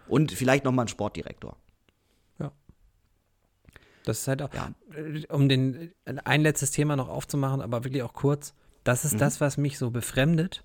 [0.09, 1.57] Und vielleicht nochmal ein Sportdirektor.
[4.07, 4.73] Das ist halt auch, Ja.
[4.95, 8.55] äh, um den, ein letztes Thema noch aufzumachen, aber wirklich auch kurz.
[8.87, 9.09] Das Mhm.
[9.11, 10.63] ist das, was mich so befremdet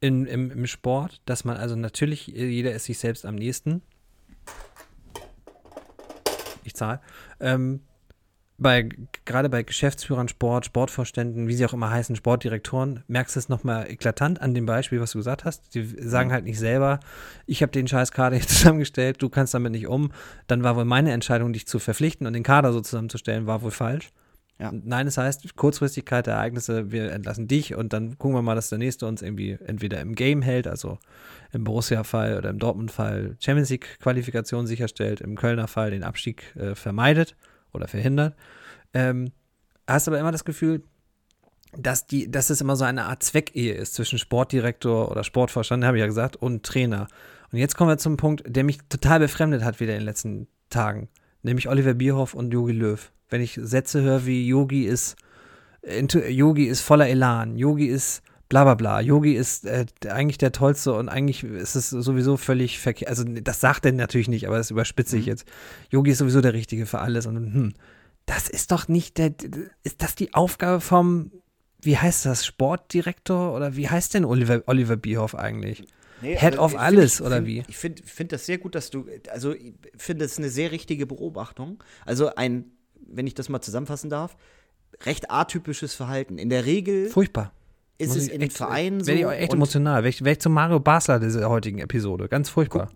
[0.00, 3.82] in, im, im Sport, dass man also natürlich, äh, jeder ist sich selbst am nächsten.
[6.64, 7.00] Ich zahle.
[7.40, 7.80] Ähm,
[8.56, 8.88] bei,
[9.24, 13.90] gerade bei Geschäftsführern Sport, Sportvorständen, wie sie auch immer heißen, Sportdirektoren, merkst du es nochmal
[13.90, 15.74] eklatant an dem Beispiel, was du gesagt hast.
[15.74, 17.00] Die sagen halt nicht selber,
[17.46, 20.12] ich habe den scheiß Kader hier zusammengestellt, du kannst damit nicht um.
[20.46, 23.70] Dann war wohl meine Entscheidung, dich zu verpflichten und den Kader so zusammenzustellen, war wohl
[23.70, 24.10] falsch.
[24.60, 24.70] Ja.
[24.72, 28.68] Nein, es heißt Kurzfristigkeit der Ereignisse, wir entlassen dich und dann gucken wir mal, dass
[28.68, 30.98] der Nächste uns irgendwie entweder im Game hält, also
[31.52, 37.36] im Borussia-Fall oder im Dortmund-Fall Champions League-Qualifikation sicherstellt, im Kölner-Fall den Abstieg äh, vermeidet
[37.72, 38.36] oder verhindert.
[38.92, 39.32] Ähm,
[39.88, 40.82] hast aber immer das Gefühl,
[41.72, 45.96] dass, die, dass es immer so eine Art Zweckehe ist zwischen Sportdirektor oder Sportvorstand, habe
[45.96, 47.08] ich ja gesagt, und Trainer.
[47.50, 50.48] Und jetzt kommen wir zum Punkt, der mich total befremdet hat wieder in den letzten
[50.68, 51.08] Tagen,
[51.42, 53.10] nämlich Oliver Bierhoff und Jogi Löw.
[53.30, 55.16] Wenn ich Sätze höre wie Yogi ist,
[56.28, 59.00] Yogi ist voller Elan, Yogi ist bla bla bla.
[59.00, 63.08] Yogi ist äh, eigentlich der Tollste und eigentlich ist es sowieso völlig verkehrt.
[63.08, 65.28] Also das sagt er natürlich nicht, aber das überspitze ich Mhm.
[65.28, 65.44] jetzt.
[65.90, 67.26] Yogi ist sowieso der Richtige für alles.
[67.26, 67.74] Und hm,
[68.26, 69.32] das ist doch nicht der,
[69.84, 71.30] ist das die Aufgabe vom,
[71.80, 75.84] wie heißt das, Sportdirektor oder wie heißt denn Oliver, Oliver Bierhoff eigentlich?
[76.20, 77.62] Nee, Head also of find alles, ich, oder find, wie?
[77.68, 81.06] Ich finde find das sehr gut, dass du, also ich finde es eine sehr richtige
[81.06, 81.82] Beobachtung.
[82.04, 82.64] Also ein,
[83.10, 84.36] wenn ich das mal zusammenfassen darf,
[85.04, 86.38] recht atypisches Verhalten.
[86.38, 87.52] In der Regel Furchtbar.
[87.98, 89.06] ist es in echt- Vereinen so.
[89.08, 90.02] Werde ich auch echt emotional.
[90.02, 92.28] Wäre ich, wär ich zum Mario Basler dieser heutigen Episode.
[92.28, 92.90] Ganz furchtbar.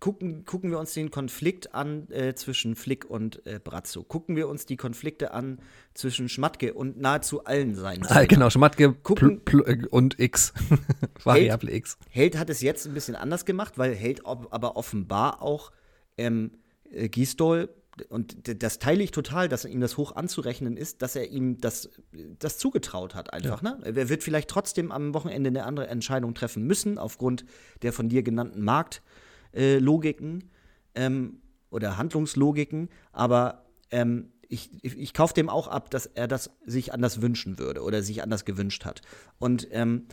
[0.00, 4.04] gucken, gucken wir uns den Konflikt an äh, zwischen Flick und äh, Brazzo.
[4.04, 5.58] Gucken wir uns die Konflikte an
[5.94, 10.52] zwischen Schmatke und nahezu allen seinen Ah, genau, Schmatke pl, Gucken- pl, äh, und X.
[11.24, 11.98] Variable X.
[12.10, 15.72] Held hat es jetzt ein bisschen anders gemacht, weil Held ob, aber offenbar auch
[16.16, 16.52] ähm,
[16.92, 17.68] äh, Gisdol,
[18.08, 21.90] und das teile ich total, dass ihm das hoch anzurechnen ist, dass er ihm das,
[22.38, 23.62] das zugetraut hat einfach.
[23.62, 23.78] Ne?
[23.82, 27.44] Er wird vielleicht trotzdem am Wochenende eine andere Entscheidung treffen müssen, aufgrund
[27.82, 30.50] der von dir genannten Marktlogiken
[30.94, 31.40] ähm,
[31.70, 36.92] oder Handlungslogiken, aber ähm, ich, ich, ich kaufe dem auch ab, dass er das sich
[36.92, 39.02] anders wünschen würde oder sich anders gewünscht hat.
[39.38, 40.06] Und ähm,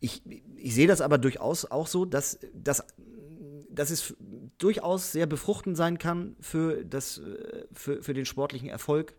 [0.00, 0.22] ich,
[0.56, 2.84] ich sehe das aber durchaus auch so, dass, dass,
[3.72, 4.14] dass es
[4.58, 9.14] durchaus sehr befruchtend sein kann für, das, äh, für, für den sportlichen Erfolg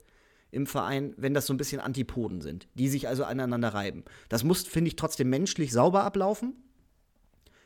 [0.52, 4.04] im Verein, wenn das so ein bisschen Antipoden sind, die sich also aneinander reiben.
[4.30, 6.54] Das muss, finde ich, trotzdem menschlich sauber ablaufen,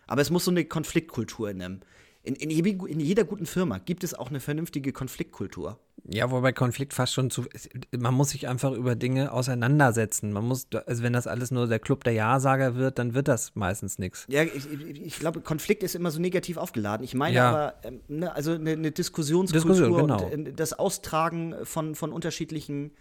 [0.07, 1.79] aber es muss so eine Konfliktkultur in einem.
[2.25, 5.77] In, in, in jeder guten Firma gibt es auch eine vernünftige Konfliktkultur.
[6.07, 7.45] Ja, wobei Konflikt fast schon zu.
[7.95, 10.33] Man muss sich einfach über Dinge auseinandersetzen.
[10.33, 13.53] Man muss, also wenn das alles nur der Club der Ja-Sager wird, dann wird das
[13.55, 14.25] meistens nichts.
[14.27, 17.03] Ja, ich, ich, ich glaube, Konflikt ist immer so negativ aufgeladen.
[17.03, 17.49] Ich meine Ja.
[17.49, 20.25] aber, ähm, ne, also eine, eine Diskussionskultur Diskussion, genau.
[20.25, 22.91] und äh, das Austragen von, von unterschiedlichen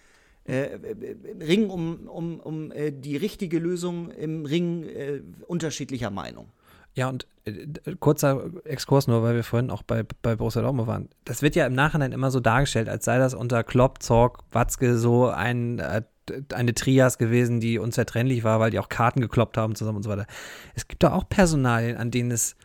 [0.46, 6.48] äh, äh, Ringen um, um, um äh, die richtige Lösung im Ring äh, unterschiedlicher Meinung.
[6.94, 7.66] Ja, und äh,
[7.98, 11.08] kurzer Exkurs nur, weil wir vorhin auch bei, bei Borussia Dortmund waren.
[11.24, 14.96] Das wird ja im Nachhinein immer so dargestellt, als sei das unter Klopp, Zorg, Watzke
[14.96, 16.02] so ein, äh,
[16.52, 20.10] eine Trias gewesen, die unzertrennlich war, weil die auch Karten gekloppt haben zusammen und so
[20.10, 20.26] weiter.
[20.74, 22.56] Es gibt doch auch Personalien, an denen es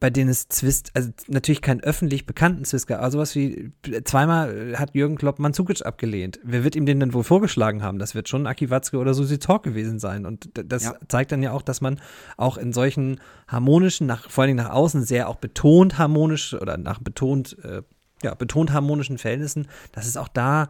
[0.00, 3.72] bei denen es Zwist, also natürlich keinen öffentlich bekannten Zwist gab, aber sowas wie,
[4.04, 6.38] zweimal hat Jürgen Klopp Mandzukic abgelehnt.
[6.44, 7.98] Wer wird ihm den denn wohl vorgeschlagen haben?
[7.98, 10.24] Das wird schon Aki Watzke oder Susi Talk gewesen sein.
[10.24, 10.94] Und das Ja.
[11.08, 12.00] zeigt dann ja auch, dass man
[12.36, 16.76] auch in solchen harmonischen, nach, vor allen Dingen nach außen sehr auch betont harmonisch oder
[16.76, 17.82] nach betont, äh,
[18.22, 20.68] ja, betont harmonischen Verhältnissen, dass es auch da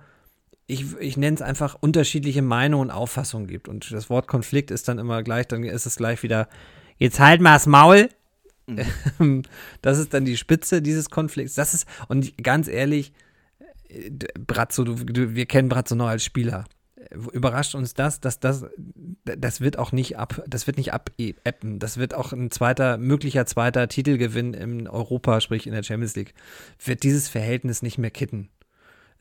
[0.70, 3.68] ich, ich nenne es einfach unterschiedliche Meinungen und Auffassungen gibt.
[3.68, 6.46] Und das Wort Konflikt ist dann immer gleich, dann ist es gleich wieder,
[6.98, 8.10] jetzt halt mal das Maul.
[9.82, 11.54] Das ist dann die Spitze dieses Konflikts.
[11.54, 13.12] Das ist, und ganz ehrlich,
[13.88, 16.64] äh, Brazzo, du, du, wir kennen Brazzo noch als Spieler.
[16.96, 18.66] Äh, Überrascht uns das, dass das,
[19.24, 21.78] das wird auch nicht ab, das wird nicht abeppen.
[21.78, 26.34] Das wird auch ein zweiter, möglicher zweiter Titelgewinn in Europa, sprich in der Champions League,
[26.84, 28.48] wird dieses Verhältnis nicht mehr kitten.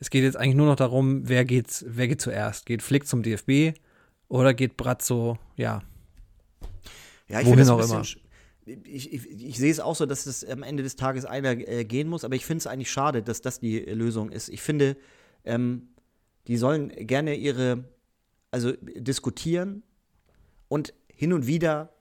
[0.00, 2.66] Es geht jetzt eigentlich nur noch darum, wer geht, wer geht zuerst?
[2.66, 3.76] Geht Flick zum DFB
[4.28, 5.82] oder geht Brazzo, ja,
[7.28, 8.27] Ja, ich Wohin finde das ein auch bisschen
[8.84, 11.84] Ich, ich, ich sehe es auch so, dass es am Ende des Tages einer äh,
[11.84, 14.48] gehen muss, aber ich finde es eigentlich schade, dass das die äh, Lösung ist.
[14.48, 14.96] Ich finde,
[15.44, 15.88] ähm,
[16.46, 17.84] die sollen gerne ihre,
[18.50, 19.82] also diskutieren
[20.68, 21.94] und hin und wieder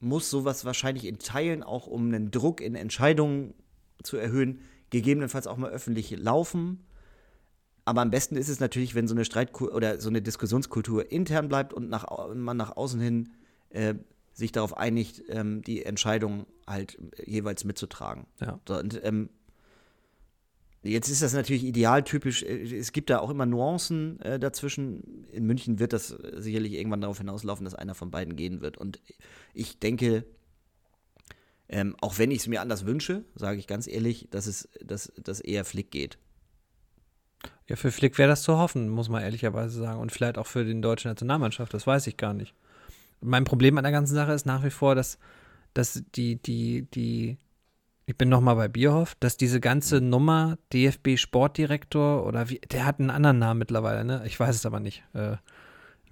[0.00, 3.54] muss sowas wahrscheinlich in Teilen auch, um einen Druck in Entscheidungen
[4.02, 6.84] zu erhöhen, gegebenenfalls auch mal öffentlich laufen.
[7.84, 11.48] Aber am besten ist es natürlich, wenn so eine Streitkultur oder so eine Diskussionskultur intern
[11.48, 13.30] bleibt und nach, man nach außen hin
[13.70, 13.94] äh,
[14.38, 18.26] sich darauf einigt, ähm, die Entscheidung halt jeweils mitzutragen.
[18.40, 18.60] Ja.
[18.68, 19.30] Und, ähm,
[20.84, 22.44] jetzt ist das natürlich idealtypisch.
[22.44, 25.26] äh, Es gibt da auch immer Nuancen äh, dazwischen.
[25.32, 28.78] In München wird das äh, sicherlich irgendwann darauf hinauslaufen, dass einer von beiden gehen wird.
[28.78, 29.00] Und
[29.54, 30.24] ich denke,
[31.68, 35.12] ähm, auch wenn ich es mir anders wünsche, sage ich ganz ehrlich, dass es dass,
[35.20, 36.16] dass eher Flick geht.
[37.66, 40.00] Ja, für Flick wäre das zu hoffen, muss man ehrlicherweise sagen.
[40.00, 42.54] Und vielleicht auch für die deutsche Nationalmannschaft, das weiß ich gar nicht.
[43.20, 45.18] Mein Problem an der ganzen Sache ist nach wie vor, dass,
[45.74, 47.38] dass die, die, die,
[48.06, 53.10] ich bin nochmal bei Bierhoff, dass diese ganze Nummer DFB-Sportdirektor oder wie, der hat einen
[53.10, 54.22] anderen Namen mittlerweile, ne?
[54.26, 55.02] Ich weiß es aber nicht.
[55.14, 55.36] Äh,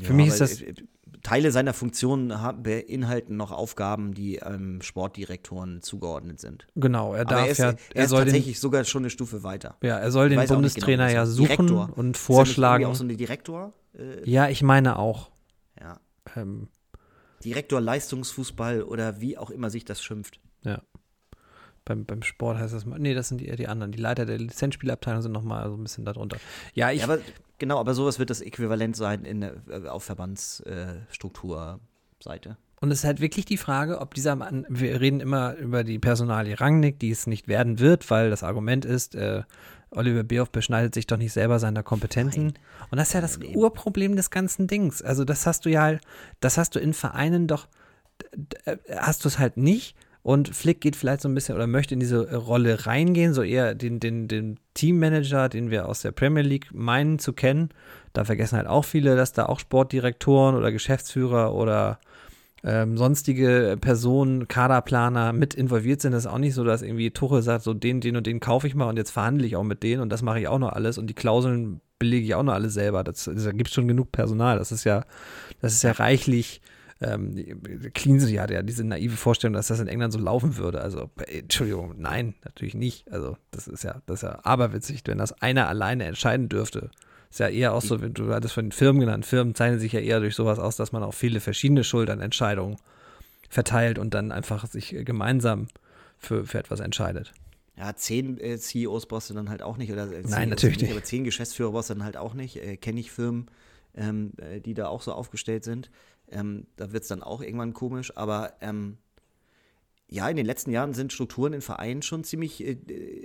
[0.01, 0.75] für mich ist das, äh,
[1.23, 2.29] Teile seiner Funktionen
[2.63, 6.67] beinhalten noch Aufgaben, die ähm, Sportdirektoren zugeordnet sind.
[6.77, 9.11] genau, er darf er ist, ja, er er ist soll den, tatsächlich sogar schon eine
[9.11, 9.77] Stufe weiter.
[9.83, 11.91] ja, er soll den genau, Bundestrainer wie ja suchen Direktor.
[11.97, 12.85] und Ist er vorschlagen.
[12.85, 13.73] nicht auch so eine Direktor?
[13.99, 15.31] Äh, ja, ich meine auch.
[15.81, 15.99] ja.
[16.37, 16.69] Ähm,
[17.45, 20.41] Direktor Leistungsfußball oder wie auch immer sich das schimpft.
[20.63, 20.83] Ja.
[21.85, 22.99] Beim, beim Sport heißt das mal.
[22.99, 23.93] Nee, das sind eher die anderen.
[23.93, 26.39] Die Leiter der Lizenzspielabteilung sind nochmal so ein bisschen darunter.
[26.75, 26.99] Ja, ich.
[27.01, 27.19] Ja, aber
[27.59, 31.81] genau, aber sowas wird das Äquivalent sein in, der- äh, auf Verbandsstruktur.
[32.23, 32.57] Seite.
[32.81, 35.99] Und es ist halt wirklich die Frage, ob dieser Mann, wir reden immer über die
[35.99, 39.43] Personalie Rangnick, die es nicht werden wird, weil das Argument ist, äh,
[39.91, 42.45] Oliver Bierhoff beschneidet sich doch nicht selber seiner Kompetenzen.
[42.47, 42.55] Nein.
[42.91, 43.39] Und das ist ja das.
[43.39, 45.01] Urproblem des ganzen Dings.
[45.03, 46.01] Also das hast du ja, halt-
[46.41, 47.69] das hast du in Vereinen doch,
[48.97, 49.95] hast du es halt nicht.
[50.23, 53.77] Und Flick geht vielleicht so ein bisschen oder möchte in diese Rolle reingehen, so eher
[53.77, 57.69] den, den, den Teammanager, den wir aus der Premier League meinen zu kennen.
[58.13, 62.01] Da vergessen halt auch viele, dass da auch Sportdirektoren oder Geschäftsführer oder
[62.67, 66.11] ähm, sonstige Personen, Kaderplaner mit involviert sind.
[66.13, 68.67] Das ist auch nicht so, dass irgendwie Tuchel sagt, so den, den und den kaufe
[68.67, 70.73] ich mal und jetzt verhandle ich auch mit denen und das mache ich auch noch
[70.73, 73.05] alles und die Klauseln belege ich auch noch alles selber.
[73.05, 74.59] Das, da gibt es schon genug Personal.
[74.59, 75.05] Das ist ja,
[75.61, 76.61] das ist ja reichlich.
[77.01, 77.61] Ähm,
[77.95, 80.81] Cleansey hatte ja diese naive Vorstellung, dass das in England so laufen würde.
[80.81, 83.13] Also, äh, Entschuldigung, nein, natürlich nicht.
[83.13, 86.91] Also, das ist ja, das ist ja aberwitzig, wenn das einer alleine entscheiden dürfte.
[87.31, 89.27] Ist ja eher auch so, du hattest von den Firmen genannt.
[89.27, 92.77] Firmen zeichnen sich ja eher durch sowas aus, dass man auch viele verschiedene Schulternentscheidungen
[93.49, 95.69] verteilt und dann einfach sich äh, gemeinsam
[96.19, 97.33] für, für etwas entscheidet.
[97.77, 99.93] Ja, zehn äh, CEOs brauchst du dann halt auch nicht.
[99.93, 100.93] Oder, äh, Nein, CEOs natürlich nicht.
[100.93, 102.57] Aber zehn Geschäftsführer brauchst du dann halt auch nicht.
[102.57, 103.51] Äh, Kenne ich Firmen,
[103.95, 105.91] ähm, äh, die da auch so aufgestellt sind.
[106.31, 108.17] Ähm, da wird es dann auch irgendwann komisch.
[108.17, 108.99] Aber ähm,
[110.09, 112.77] ja, in den letzten Jahren sind Strukturen in Vereinen schon ziemlich äh,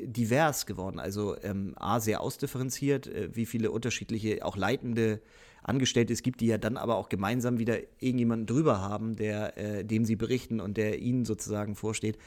[0.08, 1.00] divers geworden.
[1.00, 5.22] Also ähm, A, sehr ausdifferenziert, äh, wie viele unterschiedliche, auch leitende
[5.62, 9.86] Angestellte es gibt, die ja dann aber auch gemeinsam wieder irgendjemanden drüber haben, der, äh,
[9.86, 12.18] dem sie berichten und der ihnen sozusagen vorsteht.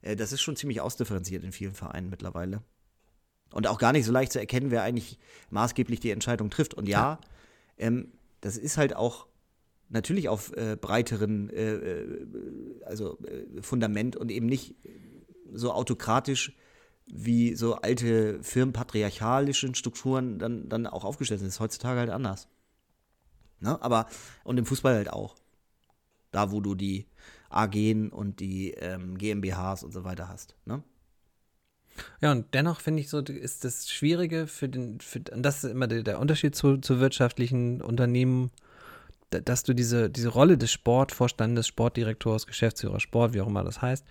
[0.00, 2.62] Äh, das ist schon ziemlich ausdifferenziert in vielen Vereinen mittlerweile.
[3.50, 5.18] Und auch gar nicht so leicht zu erkennen, wer eigentlich
[5.50, 6.74] maßgeblich die Entscheidung trifft.
[6.74, 7.18] Und ja,
[7.78, 9.26] ähm, das ist halt auch
[9.88, 14.74] natürlich auf äh, breiteren äh, äh, also äh, Fundament und eben nicht
[15.52, 16.56] so autokratisch
[17.06, 21.48] wie so alte firmenpatriarchalischen Strukturen dann, dann auch aufgestellt sind.
[21.48, 22.48] Das ist heutzutage halt anders.
[23.60, 23.80] Ne?
[23.82, 24.06] Aber,
[24.42, 25.36] und im Fußball halt auch.
[26.30, 27.06] Da, wo du die
[27.48, 30.56] AGen und die ähm, GmbHs und so weiter hast.
[30.64, 30.82] Ne?
[32.20, 35.70] Ja, und dennoch finde ich so, ist das Schwierige für den, für, und das ist
[35.70, 38.50] immer der, der Unterschied zu, zu wirtschaftlichen Unternehmen,
[39.42, 44.04] dass du diese, diese Rolle des Sportvorstandes, Sportdirektors, Geschäftsführer, Sport, wie auch immer das heißt,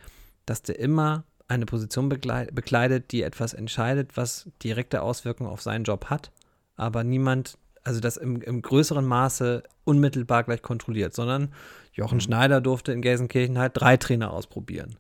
[0.45, 6.05] dass der immer eine Position bekleidet, die etwas entscheidet, was direkte Auswirkungen auf seinen Job
[6.05, 6.32] hat,
[6.76, 11.53] aber niemand, also das im, im größeren Maße unmittelbar gleich kontrolliert, sondern
[11.93, 14.97] Jochen Schneider durfte in Gelsenkirchen halt drei Trainer ausprobieren.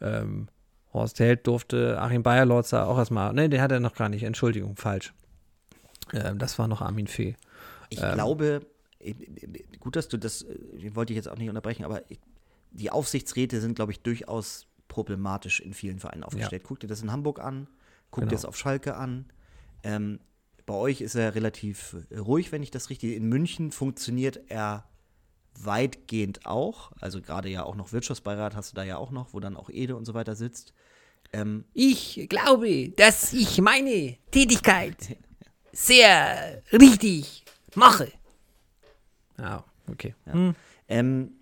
[0.00, 0.48] Ähm,
[0.92, 4.76] Horst Held durfte Achim Bayerlotzer auch erstmal, ne, den hat er noch gar nicht, Entschuldigung,
[4.76, 5.12] falsch.
[6.12, 7.36] Ähm, das war noch Armin Fee.
[7.90, 8.60] Ich glaube, äh, äh,
[9.80, 12.02] gut, dass du das, äh, wollte ich jetzt auch nicht unterbrechen, aber
[12.70, 16.62] die Aufsichtsräte sind, glaube ich, durchaus problematisch in vielen Vereinen aufgestellt.
[16.64, 17.66] Guck dir das in Hamburg an,
[18.10, 18.30] guck Genau.
[18.30, 19.26] dir das auf Schalke an.
[19.82, 20.20] Ähm,
[20.66, 23.16] bei euch ist er relativ äh, ruhig, wenn ich das richtig.
[23.16, 24.84] In München funktioniert er
[25.58, 26.92] weitgehend auch.
[27.00, 29.68] Also gerade ja auch noch Wirtschaftsbeirat hast du da ja auch noch, wo dann auch
[29.70, 30.72] Ede und so weiter sitzt.
[31.32, 35.16] Ähm, Ich glaube, dass ich meine Tätigkeit
[35.72, 37.44] sehr richtig
[37.74, 38.10] mache.
[39.40, 40.14] Ja, okay.
[40.88, 41.32] Ähm,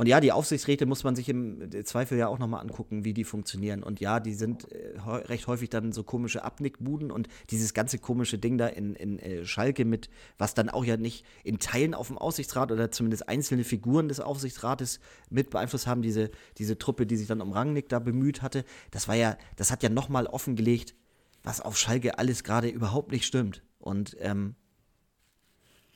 [0.00, 3.24] und ja, die Aufsichtsräte muss man sich im Zweifel ja auch nochmal angucken, wie die
[3.24, 3.82] funktionieren.
[3.82, 8.38] Und ja, die sind äh, recht häufig dann so komische Abnickbuden und dieses ganze komische
[8.38, 10.08] Ding da in, in äh, Schalke mit,
[10.38, 14.20] was dann auch ja nicht in Teilen auf dem Aufsichtsrat oder zumindest einzelne Figuren des
[14.20, 15.00] Aufsichtsrates
[15.30, 19.08] mit beeinflusst haben, diese, diese Truppe, die sich dann um Rangnick da bemüht hatte, das
[19.08, 20.94] war ja, das hat ja nochmal offengelegt,
[21.42, 23.64] was auf Schalke alles gerade überhaupt nicht stimmt.
[23.80, 24.54] Und ähm,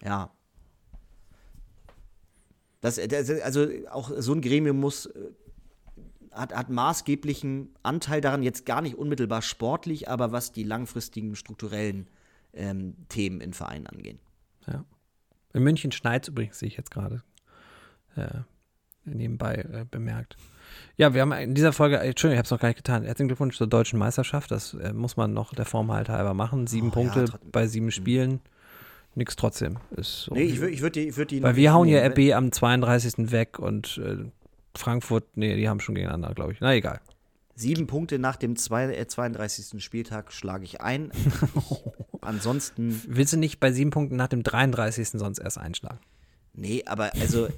[0.04, 0.30] ja,
[2.82, 5.30] das, das, also auch so ein Gremium muss, äh,
[6.32, 12.08] hat, hat maßgeblichen Anteil daran, jetzt gar nicht unmittelbar sportlich, aber was die langfristigen strukturellen
[12.52, 14.18] ähm, Themen in Vereinen angehen.
[14.66, 14.84] Ja.
[15.52, 17.22] In München schneit übrigens, sehe ich jetzt gerade
[18.16, 18.40] äh,
[19.04, 20.36] nebenbei äh, bemerkt.
[20.96, 23.04] Ja, wir haben in dieser Folge, äh, Entschuldigung, ich habe es noch gar nicht getan.
[23.04, 24.50] Herzlichen Glückwunsch zur deutschen Meisterschaft.
[24.50, 26.66] Das äh, muss man noch der Form halt halber machen.
[26.66, 27.50] Sieben Oh, ja, Punkte trotzdem.
[27.52, 28.40] bei sieben Spielen.
[29.14, 29.78] Nix trotzdem.
[29.96, 32.32] Ist Nee, ich würde ich würd die, ich würd die Weil wir hauen ja RB
[32.34, 33.30] am 32.
[33.30, 34.24] weg und äh,
[34.76, 36.60] Frankfurt, nee, die haben schon gegeneinander, glaube ich.
[36.60, 37.00] Na egal.
[37.54, 39.84] Sieben Punkte nach dem zwei, äh, 32.
[39.84, 41.12] Spieltag schlage ich ein.
[42.20, 45.08] Ansonsten, Willst du nicht bei sieben Punkten nach dem 33.
[45.10, 45.98] sonst erst einschlagen?
[46.54, 47.48] nee, aber also,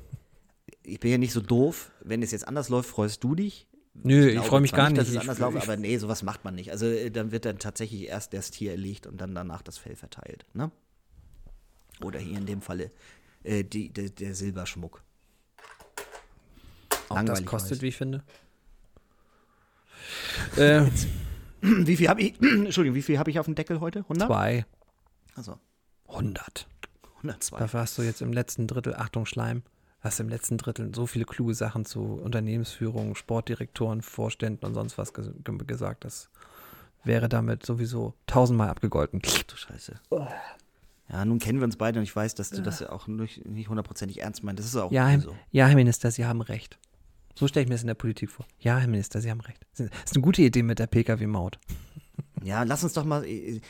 [0.85, 1.91] ich bin ja nicht so doof.
[2.03, 3.67] Wenn es jetzt anders läuft, freust du dich.
[3.95, 4.99] Nö, ich glaube freue mich gar nicht.
[5.01, 6.71] Dass es Ich- anders läuft, ich- aber nee, sowas macht man nicht.
[6.73, 9.95] Also äh, dann wird dann tatsächlich erst das Tier erlegt und dann danach das Fell
[9.97, 10.45] verteilt.
[10.55, 10.71] Ne?
[12.03, 12.91] Oder hier in dem Falle
[13.43, 15.03] äh, die, der, der Silberschmuck.
[17.09, 17.83] Auch das Langweilig kostet, weiß.
[17.83, 18.23] wie ich finde.
[20.57, 20.83] äh,
[21.61, 24.01] Wie viel habe ich, Entschuldigung, wie viel habe ich auf dem Deckel heute?
[24.01, 24.29] 100?
[24.29, 24.67] zwei.
[25.35, 25.59] Also
[26.09, 26.67] 100.
[27.17, 27.59] 102.
[27.59, 29.63] Dafür hast du jetzt im letzten Drittel, Achtung, Schleim,
[30.01, 35.15] hast im letzten Drittel so viele kluge Sachen zu Unternehmensführung, Sportdirektoren, Vorständen und sonst was
[35.15, 36.05] ges ge- gesagt.
[36.05, 36.29] Das
[37.03, 39.21] wäre damit sowieso tausendmal abgegolten.
[39.21, 40.01] Du Scheiße.
[41.11, 43.45] Ja, nun kennen wir uns beide und ich weiß, dass du das ja auch nicht
[43.47, 44.61] nicht hundertprozentig ernst meinst.
[44.61, 45.35] Das ist auch Ja, Herr, so.
[45.51, 46.79] ja, Herr Minister, Sie haben recht.
[47.35, 48.47] So stelle ich mir das in der Politik vor.
[48.61, 49.67] Ja, Herr Minister, Sie haben recht.
[49.77, 51.59] Das ist eine gute Idee mit der Pkw-Maut.
[52.45, 53.61] Ja, lass uns doch mal äh, äh,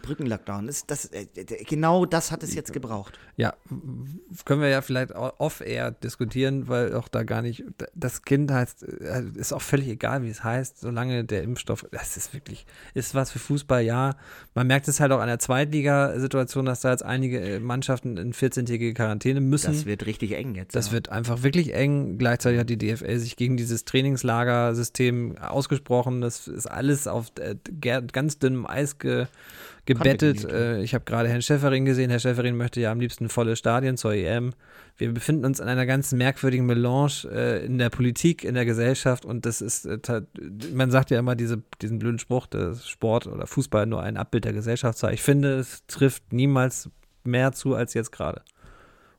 [0.00, 0.66] Brückenlockdown.
[0.66, 3.18] Das, das, äh, d- genau das hat es jetzt gebraucht.
[3.36, 3.54] Ja,
[4.44, 7.64] können wir ja vielleicht off-air diskutieren, weil auch da gar nicht,
[7.94, 12.16] das Kind heißt, äh, ist auch völlig egal, wie es heißt, solange der Impfstoff, das
[12.16, 12.64] ist wirklich,
[12.94, 14.16] ist was für Fußball, ja.
[14.54, 18.32] Man merkt es halt auch an der Zweitliga-Situation, dass da jetzt einige äh, Mannschaften in
[18.32, 19.72] 14-tägige Quarantäne müssen.
[19.72, 20.74] Das wird richtig eng jetzt.
[20.74, 20.92] Das ja.
[20.92, 22.16] wird einfach wirklich eng.
[22.16, 26.20] Gleichzeitig hat die DFL sich gegen dieses Trainingslagersystem ausgesprochen.
[26.20, 27.56] Das ist alles auf äh,
[28.14, 29.26] ganz dünnem Eis ge
[29.86, 30.44] gebettet.
[30.44, 32.08] Äh, ich habe gerade Herrn Schäferin gesehen.
[32.08, 34.54] Herr Schäferin möchte ja am liebsten volle Stadien zur EM.
[34.96, 39.26] Wir befinden uns in einer ganz merkwürdigen Melange äh, in der Politik, in der Gesellschaft
[39.26, 39.98] und das ist, äh,
[40.72, 44.44] man sagt ja immer diese, diesen blöden Spruch, dass Sport oder Fußball nur ein Abbild
[44.46, 45.12] der Gesellschaft sei.
[45.12, 46.88] Ich finde, es trifft niemals
[47.24, 48.42] mehr zu als jetzt gerade.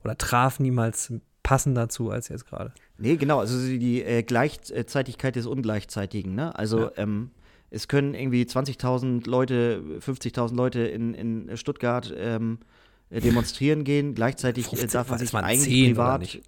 [0.04, 2.72] Oder traf niemals passender zu als jetzt gerade.
[2.98, 6.58] Nee, genau, also die die, äh, Gleichzeitigkeit des Ungleichzeitigen, ne?
[6.58, 6.92] Also Ja.
[6.98, 7.32] ähm,
[7.70, 12.60] es können irgendwie 20.000 Leute, 50.000 Leute in, in Stuttgart ähm,
[13.10, 16.42] äh, demonstrieren gehen, gleichzeitig äh, 15, darf man sich eigentlich 10 oder privat?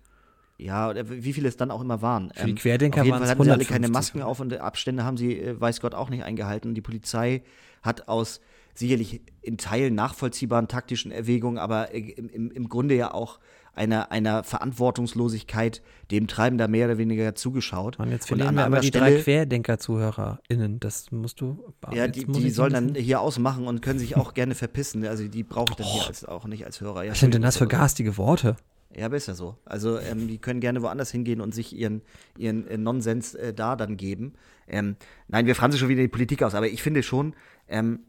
[0.60, 2.32] Ja, oder wie viele es dann auch immer waren.
[2.36, 3.94] Für die Querdenker auf jeden Fall hatten sie alle keine 150.
[3.94, 6.70] Masken auf und äh, Abstände haben sie, äh, weiß Gott, auch nicht eingehalten.
[6.70, 7.44] Und die Polizei
[7.84, 8.42] hat aus
[8.74, 13.40] sicherlich in Teilen nachvollziehbaren taktischen Erwägungen, aber äh, im, im, im Grunde ja auch
[13.78, 18.00] einer, einer Verantwortungslosigkeit dem Treiben da mehr oder weniger zugeschaut.
[18.00, 20.80] Und jetzt Und verlieren an wir aber die Stelle- drei Querdenker-ZuhörerInnen.
[20.80, 21.74] Das musst du.
[21.94, 25.06] ja, die, die sollen dann hier ausmachen und können sich auch gerne verpissen.
[25.06, 27.04] Also die brauche ich dann hier als, auch nicht als Hörer.
[27.04, 28.56] Ja, Was sind denn das für Entschuldigung, garstige Worte?
[28.96, 29.56] Ja, aber ist ja so.
[29.66, 32.02] Also ähm, die können gerne woanders hingehen und sich ihren,
[32.38, 34.34] ihren äh, Nonsens äh, da dann geben.
[34.68, 34.96] Ähm,
[35.28, 37.36] nein, wir fransen schon wieder die Politik aus, aber ich finde schon,
[37.68, 38.00] ähm,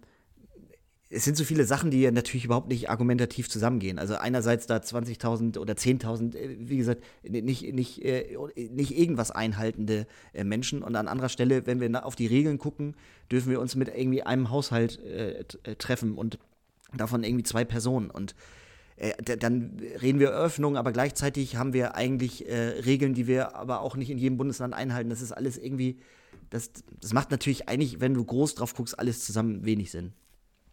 [1.10, 3.98] es sind so viele Sachen, die ja natürlich überhaupt nicht argumentativ zusammengehen.
[3.98, 10.06] Also einerseits da 20.000 oder 10.000, äh, wie gesagt, nicht, nicht, äh, nicht irgendwas einhaltende
[10.34, 10.82] äh, Menschen.
[10.82, 12.94] Und an anderer Stelle, wenn wir auf die Regeln gucken,
[13.30, 15.44] dürfen wir uns mit irgendwie einem Haushalt äh,
[15.76, 16.38] treffen und
[16.94, 18.10] davon irgendwie zwei Personen.
[18.10, 18.34] Und
[18.96, 23.80] äh, dann reden wir Öffnung, aber gleichzeitig haben wir eigentlich äh, Regeln, die wir aber
[23.80, 25.08] auch nicht in jedem Bundesland einhalten.
[25.08, 26.00] Das ist alles irgendwie,
[26.50, 30.12] das, das macht natürlich eigentlich, wenn du groß drauf guckst, alles zusammen wenig Sinn.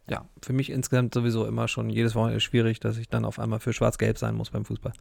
[0.09, 3.59] Ja, für mich insgesamt sowieso immer schon jedes Wochenende schwierig, dass ich dann auf einmal
[3.59, 4.93] für Schwarz-Gelb sein muss beim Fußball.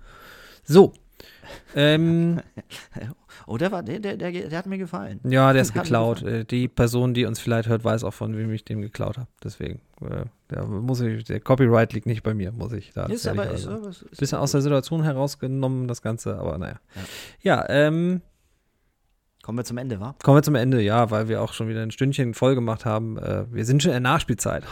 [0.64, 0.92] So.
[1.76, 2.40] Ähm,
[3.46, 5.20] Oh, der, war, der, der, der, der hat mir gefallen.
[5.24, 6.22] ja, der ist geklaut.
[6.22, 9.28] Äh, Die Person, die uns vielleicht hört, weiß auch, von wem ich den geklaut habe.
[9.42, 13.06] Deswegen, äh, der, muss ich, der Copyright liegt nicht bei mir, muss ich da.
[13.06, 16.80] Ist aber, ist, ist, ist Bisschen aus der Situation herausgenommen, das Ganze, aber naja.
[17.42, 18.22] Ja, ähm,
[19.44, 20.14] Kommen wir zum Ende, wa?
[20.22, 23.18] kommen wir zum Ende, ja, weil wir auch schon wieder ein Stündchen voll gemacht haben.
[23.18, 24.64] Äh, wir sind schon in der Nachspielzeit.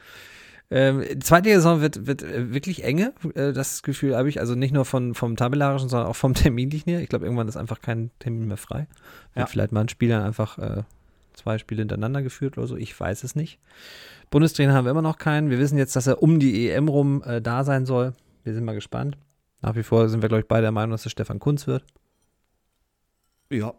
[0.70, 4.38] ähm, die zweite Saison wird, wird äh, wirklich enge, äh, das Gefühl habe ich.
[4.38, 7.00] Also nicht nur von, vom tabellarischen, sondern auch vom terminlichen her.
[7.00, 8.80] Ich glaube, irgendwann ist einfach kein Termin mehr frei.
[9.32, 9.46] Wird Ja.
[9.46, 10.82] vielleicht mal ein Spieler einfach äh,
[11.32, 12.76] zwei Spiele hintereinander geführt oder so.
[12.76, 13.58] Ich weiß es nicht.
[14.30, 15.48] Bundestrainer haben wir immer noch keinen.
[15.48, 18.12] Wir wissen jetzt, dass er um die EM rum äh, da sein soll.
[18.44, 19.16] Wir sind mal gespannt.
[19.62, 21.82] Nach wie vor sind wir, glaube ich, beide der Meinung, dass es Stefan Kunz wird.
[23.50, 23.72] Ja.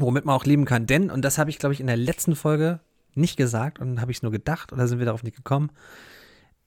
[0.00, 0.86] Womit man auch leben kann.
[0.86, 2.80] Denn, und das habe ich, glaube ich, in der letzten Folge
[3.14, 5.70] nicht gesagt und habe ich es nur gedacht oder sind wir darauf nicht gekommen,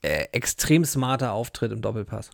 [0.02, 2.32] äh, extrem smarter Auftritt im Doppelpass.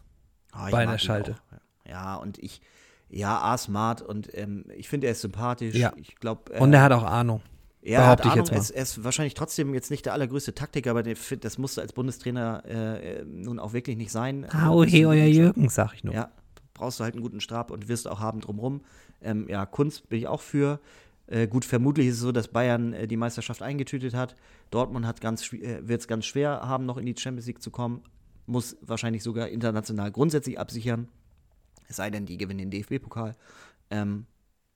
[0.51, 1.33] Ah, ich Bei einer Schalte.
[1.33, 1.89] auch.
[1.89, 2.61] Ja, und ich,
[3.09, 5.75] ja, A, smart und ähm, ich finde, er ist sympathisch.
[5.75, 5.93] Ja.
[5.97, 7.41] Ich glaube, Und er hat auch Ahnung.
[7.81, 8.57] Er hat Behaupte ich Ahnung, jetzt mal.
[8.57, 11.81] Er, ist, er ist wahrscheinlich trotzdem jetzt nicht der allergrößte Taktiker, aber der, das musste
[11.81, 14.47] als Bundestrainer äh, äh, nun auch wirklich nicht sein.
[14.51, 16.13] Hau Äh, he, euer Jürgen, sag ich nur.
[16.13, 16.31] Ja,
[16.73, 18.81] brauchst du halt einen guten Stab und wirst auch haben drumrum.
[19.25, 20.79] Ähm, ja, Kunst bin ich auch für.
[21.27, 24.35] Äh, gut, vermutlich ist es so, dass Bayern äh, die Meisterschaft eingetütet hat.
[24.69, 27.71] Dortmund hat ganz, äh, wird es ganz schwer haben, noch in die Champions League zu
[27.71, 28.03] kommen.
[28.45, 31.07] Muss wahrscheinlich sogar international grundsätzlich absichern.
[31.87, 33.35] Es sei denn, die gewinnen den DFB-Pokal.
[33.89, 34.25] Ähm,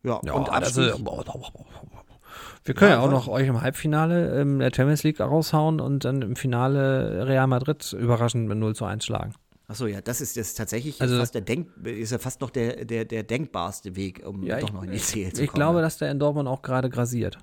[0.04, 4.72] ja, Ja, und also, wir können ja, Ja, auch noch euch im Halbfinale ähm, der
[4.74, 9.34] Champions League raushauen und dann im Finale Real Madrid überraschend mit 0 zu 1 schlagen.
[9.70, 12.84] Achso, ja, das ist, ist tatsächlich Also- fast der Denk, ist ja fast noch der,
[12.86, 15.60] der, der denkbarste Weg, um Ja, doch ich- noch in die CL zu Ich kommen.
[15.60, 17.38] glaube, dass der in Dortmund auch gerade grasiert.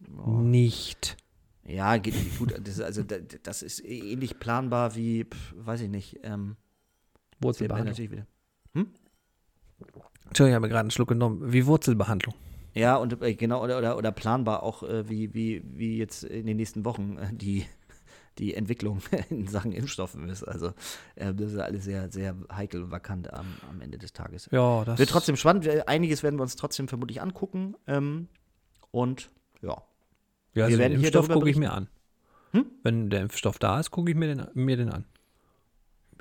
[0.00, 1.16] Nicht.
[1.64, 2.52] Ja, geht gut.
[2.58, 6.56] Das, ist- also, da- das ist ähnlich planbar wie, pf, weiß ich nicht, ähm,
[7.40, 7.90] Wurzelbehandlung.
[7.90, 8.26] natürlich wieder.
[8.74, 11.52] Entschuldigung, ich habe mir gerade einen Schluck genommen.
[11.52, 12.34] Wie Wurzelbehandlung.
[12.74, 16.46] Ja, und äh, genau, oder, oder, oder planbar auch, äh, wie, wie, wie jetzt in
[16.46, 17.64] den nächsten Wochen äh, die
[18.38, 19.00] die Entwicklung
[19.30, 20.44] in Sachen Impfstoffen ist.
[20.44, 20.72] Also
[21.16, 24.48] äh, das ist alles sehr, sehr heikel und vakant am, am Ende des Tages.
[24.52, 25.64] Ja, das Wird trotzdem spannend.
[25.64, 27.74] Wir- Einiges werden wir uns trotzdem vermutlich angucken.
[27.86, 28.28] Ähm,
[28.90, 29.30] und
[29.62, 29.82] ja, ja,
[30.54, 31.88] wir also werden den Impfstoff gucke ich mir an.
[32.52, 32.66] Hm?
[32.82, 35.04] Wenn der Impfstoff da ist, gucke ich mir den, mir den an.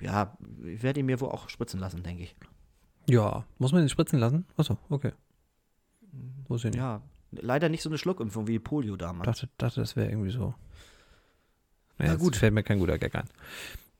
[0.02, 2.36] ja, ich werde ihn mir wohl auch spritzen lassen, denke ich.
[3.10, 4.46] Ja, muss man den spritzen lassen?
[4.56, 5.14] Achso, okay.
[6.48, 6.76] Muss ich nicht.
[6.80, 7.02] Ja,
[7.32, 9.26] leider nicht so eine Schluckimpfung wie Polio damals.
[9.26, 10.54] Dachte, dachte, das wäre irgendwie so.
[12.00, 12.36] Na Ja, gut.
[12.36, 13.30] Fällt mir kein guter Gag ein.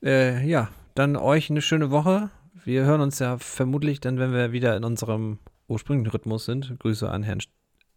[0.02, 2.30] Äh, ja, dann euch eine schöne Woche.
[2.66, 6.80] Wir hören uns ja vermutlich dann, wenn wir wieder in unserem ursprünglichen Rhythmus sind.
[6.80, 7.40] Grüße an Herrn,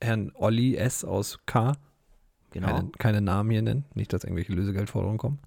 [0.00, 1.04] Herrn Olli S.
[1.04, 1.74] aus K.
[2.50, 2.68] genau.
[2.68, 3.84] Keine, keine Namen hier nennen.
[3.94, 5.38] Nicht, dass irgendwelche Lösegeldforderungen kommen.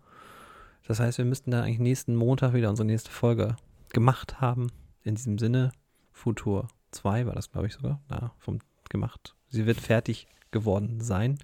[0.87, 3.55] Das heißt, wir müssten dann eigentlich nächsten Montag wieder unsere nächste Folge
[3.93, 4.71] gemacht haben.
[5.03, 5.71] In diesem Sinne,
[6.11, 8.01] Futur 2 war das, glaube ich, sogar.
[8.09, 9.35] Ja, vom gemacht.
[9.49, 11.39] Sie wird fertig geworden sein.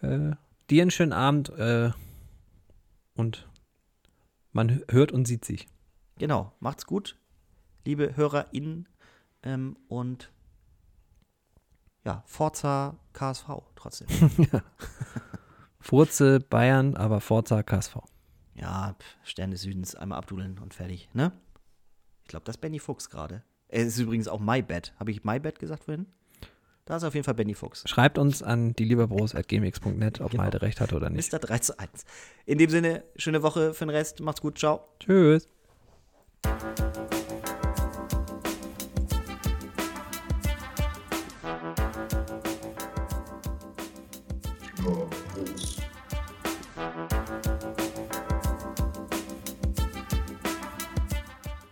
[0.00, 0.32] Äh,
[0.72, 1.90] dir einen schönen Abend äh,
[3.14, 3.46] und
[4.52, 5.68] man hört und sieht sich.
[6.16, 7.18] Genau, macht's gut,
[7.84, 8.88] liebe HörerInnen.
[9.42, 10.32] Ähm, und
[12.04, 14.08] ja, Forza KSV trotzdem.
[15.80, 17.98] Furze Bayern, aber Forza KSV.
[18.54, 21.32] ja, Stern des Südens einmal abdudeln und fertig, ne?
[22.22, 23.42] Ich glaube, das ist Benny Fuchs gerade.
[23.68, 24.94] Es ist übrigens auch MyBet.
[24.98, 26.06] Habe ich MyBet gesagt vorhin?
[26.84, 27.84] Da ist auf jeden Fall Benny Fuchs.
[27.88, 30.42] Schreibt uns an die lieberbros.gmx.net, ob Genau.
[30.42, 31.32] Malte recht hatte oder nicht.
[31.32, 31.38] Mr.
[31.38, 32.04] 3 zu 1.
[32.44, 34.20] In dem Sinne, schöne Woche für den Rest.
[34.20, 34.58] Macht's gut.
[34.58, 34.80] Ciao.
[34.98, 35.48] Tschüss.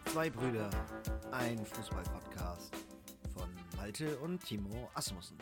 [0.05, 0.69] Zwei Brüder,
[1.31, 2.75] ein Fußball-Podcast
[3.91, 5.37] Malte und Timo Asmussen.